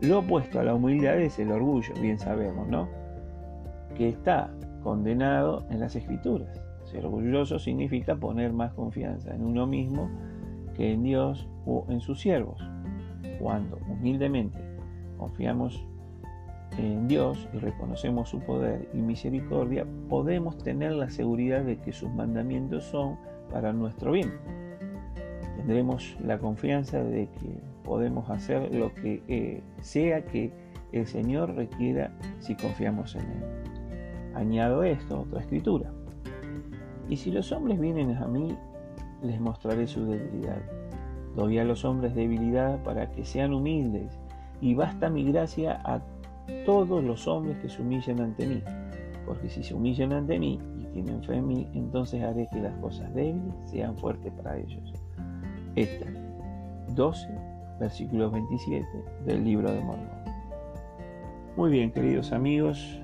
Lo 0.00 0.20
opuesto 0.20 0.60
a 0.60 0.62
la 0.62 0.74
humildad 0.74 1.18
es 1.20 1.38
el 1.38 1.50
orgullo, 1.50 1.94
bien 2.00 2.18
sabemos, 2.18 2.68
¿no? 2.68 2.88
Que 3.96 4.10
está 4.10 4.50
condenado 4.86 5.66
en 5.68 5.80
las 5.80 5.96
escrituras. 5.96 6.62
Ser 6.84 7.04
orgulloso 7.06 7.58
significa 7.58 8.14
poner 8.14 8.52
más 8.52 8.72
confianza 8.72 9.34
en 9.34 9.44
uno 9.44 9.66
mismo 9.66 10.08
que 10.76 10.92
en 10.92 11.02
Dios 11.02 11.48
o 11.66 11.84
en 11.88 12.00
sus 12.00 12.20
siervos. 12.20 12.62
Cuando 13.40 13.80
humildemente 13.88 14.60
confiamos 15.18 15.84
en 16.78 17.08
Dios 17.08 17.48
y 17.52 17.58
reconocemos 17.58 18.28
su 18.28 18.38
poder 18.38 18.88
y 18.94 18.98
misericordia, 18.98 19.84
podemos 20.08 20.56
tener 20.56 20.92
la 20.92 21.10
seguridad 21.10 21.64
de 21.64 21.78
que 21.78 21.90
sus 21.90 22.08
mandamientos 22.12 22.84
son 22.84 23.16
para 23.50 23.72
nuestro 23.72 24.12
bien. 24.12 24.34
Tendremos 25.56 26.16
la 26.24 26.38
confianza 26.38 27.02
de 27.02 27.26
que 27.26 27.58
podemos 27.82 28.30
hacer 28.30 28.72
lo 28.72 28.94
que 28.94 29.20
eh, 29.26 29.62
sea 29.80 30.24
que 30.24 30.52
el 30.92 31.08
Señor 31.08 31.56
requiera 31.56 32.12
si 32.38 32.54
confiamos 32.54 33.16
en 33.16 33.22
Él. 33.22 33.75
Añado 34.36 34.84
esto, 34.84 35.22
otra 35.22 35.40
escritura. 35.40 35.90
Y 37.08 37.16
si 37.16 37.30
los 37.30 37.52
hombres 37.52 37.80
vienen 37.80 38.14
a 38.16 38.26
mí, 38.26 38.54
les 39.22 39.40
mostraré 39.40 39.86
su 39.86 40.04
debilidad. 40.04 40.60
Doy 41.34 41.58
a 41.58 41.64
los 41.64 41.86
hombres 41.86 42.14
debilidad 42.14 42.82
para 42.82 43.10
que 43.10 43.24
sean 43.24 43.54
humildes, 43.54 44.18
y 44.60 44.74
basta 44.74 45.08
mi 45.08 45.24
gracia 45.24 45.80
a 45.84 46.02
todos 46.66 47.02
los 47.02 47.26
hombres 47.26 47.56
que 47.62 47.70
se 47.70 47.80
humillen 47.80 48.20
ante 48.20 48.46
mí. 48.46 48.62
Porque 49.24 49.48
si 49.48 49.62
se 49.62 49.72
humillan 49.72 50.12
ante 50.12 50.38
mí 50.38 50.60
y 50.78 50.84
tienen 50.92 51.22
fe 51.22 51.36
en 51.36 51.46
mí, 51.46 51.70
entonces 51.72 52.22
haré 52.22 52.46
que 52.52 52.60
las 52.60 52.74
cosas 52.76 53.12
débiles 53.14 53.54
sean 53.64 53.96
fuertes 53.96 54.30
para 54.34 54.58
ellos. 54.58 54.92
Esta 55.76 56.06
12, 56.94 57.26
versículo 57.80 58.30
27 58.30 58.86
del 59.24 59.44
libro 59.44 59.72
de 59.72 59.80
Mormón. 59.80 60.26
Muy 61.56 61.70
bien, 61.70 61.90
queridos 61.90 62.32
amigos, 62.32 63.00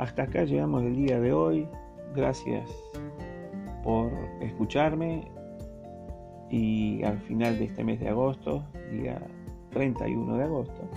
hasta 0.00 0.22
acá 0.22 0.44
llegamos 0.44 0.82
el 0.82 0.96
día 0.96 1.20
de 1.20 1.30
hoy. 1.34 1.68
Gracias 2.16 2.66
por 3.84 4.10
escucharme 4.40 5.30
y 6.48 7.02
al 7.04 7.18
final 7.18 7.58
de 7.58 7.66
este 7.66 7.84
mes 7.84 8.00
de 8.00 8.08
agosto, 8.08 8.64
día 8.90 9.20
31 9.72 10.38
de 10.38 10.44
agosto, 10.44 10.88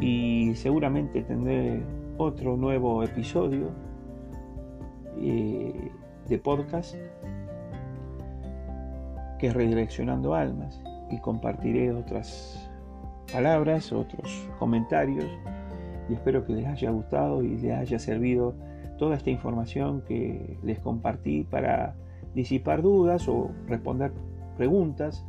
y 0.00 0.52
seguramente 0.54 1.22
tendré 1.22 1.82
otro 2.16 2.56
nuevo 2.56 3.02
episodio 3.02 3.70
eh, 5.20 5.90
de 6.28 6.38
podcast 6.38 6.96
que 9.38 9.48
es 9.48 9.54
Redireccionando 9.54 10.34
Almas 10.34 10.82
y 11.10 11.20
compartiré 11.20 11.92
otras 11.92 12.70
palabras, 13.30 13.92
otros 13.92 14.48
comentarios 14.58 15.26
y 16.08 16.14
espero 16.14 16.44
que 16.44 16.54
les 16.54 16.66
haya 16.66 16.90
gustado 16.90 17.42
y 17.42 17.56
les 17.56 17.76
haya 17.76 17.98
servido 17.98 18.54
toda 18.98 19.16
esta 19.16 19.30
información 19.30 20.02
que 20.06 20.58
les 20.62 20.80
compartí 20.80 21.44
para 21.44 21.94
disipar 22.34 22.82
dudas 22.82 23.28
o 23.28 23.50
responder 23.66 24.12
preguntas 24.56 25.24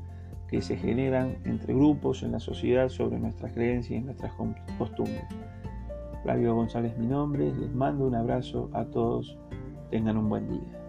que 0.48 0.62
se 0.62 0.76
generan 0.76 1.38
entre 1.46 1.74
grupos 1.74 2.24
en 2.24 2.32
la 2.32 2.39
sociedad 2.39 2.89
sobre 2.89 3.20
nuestras 3.20 3.54
creencias 3.54 4.02
y 4.02 4.04
nuestras 4.04 4.34
costumbres. 4.78 5.24
Flavio 6.24 6.56
González 6.56 6.98
mi 6.98 7.08
nombre, 7.08 7.54
les 7.54 7.74
mando 7.74 8.06
un 8.06 8.15
abrazo 8.15 8.70
a 8.74 8.84
todos, 8.86 9.38
tengan 9.89 10.18
un 10.18 10.30
buen 10.30 10.50
día. 10.50 10.80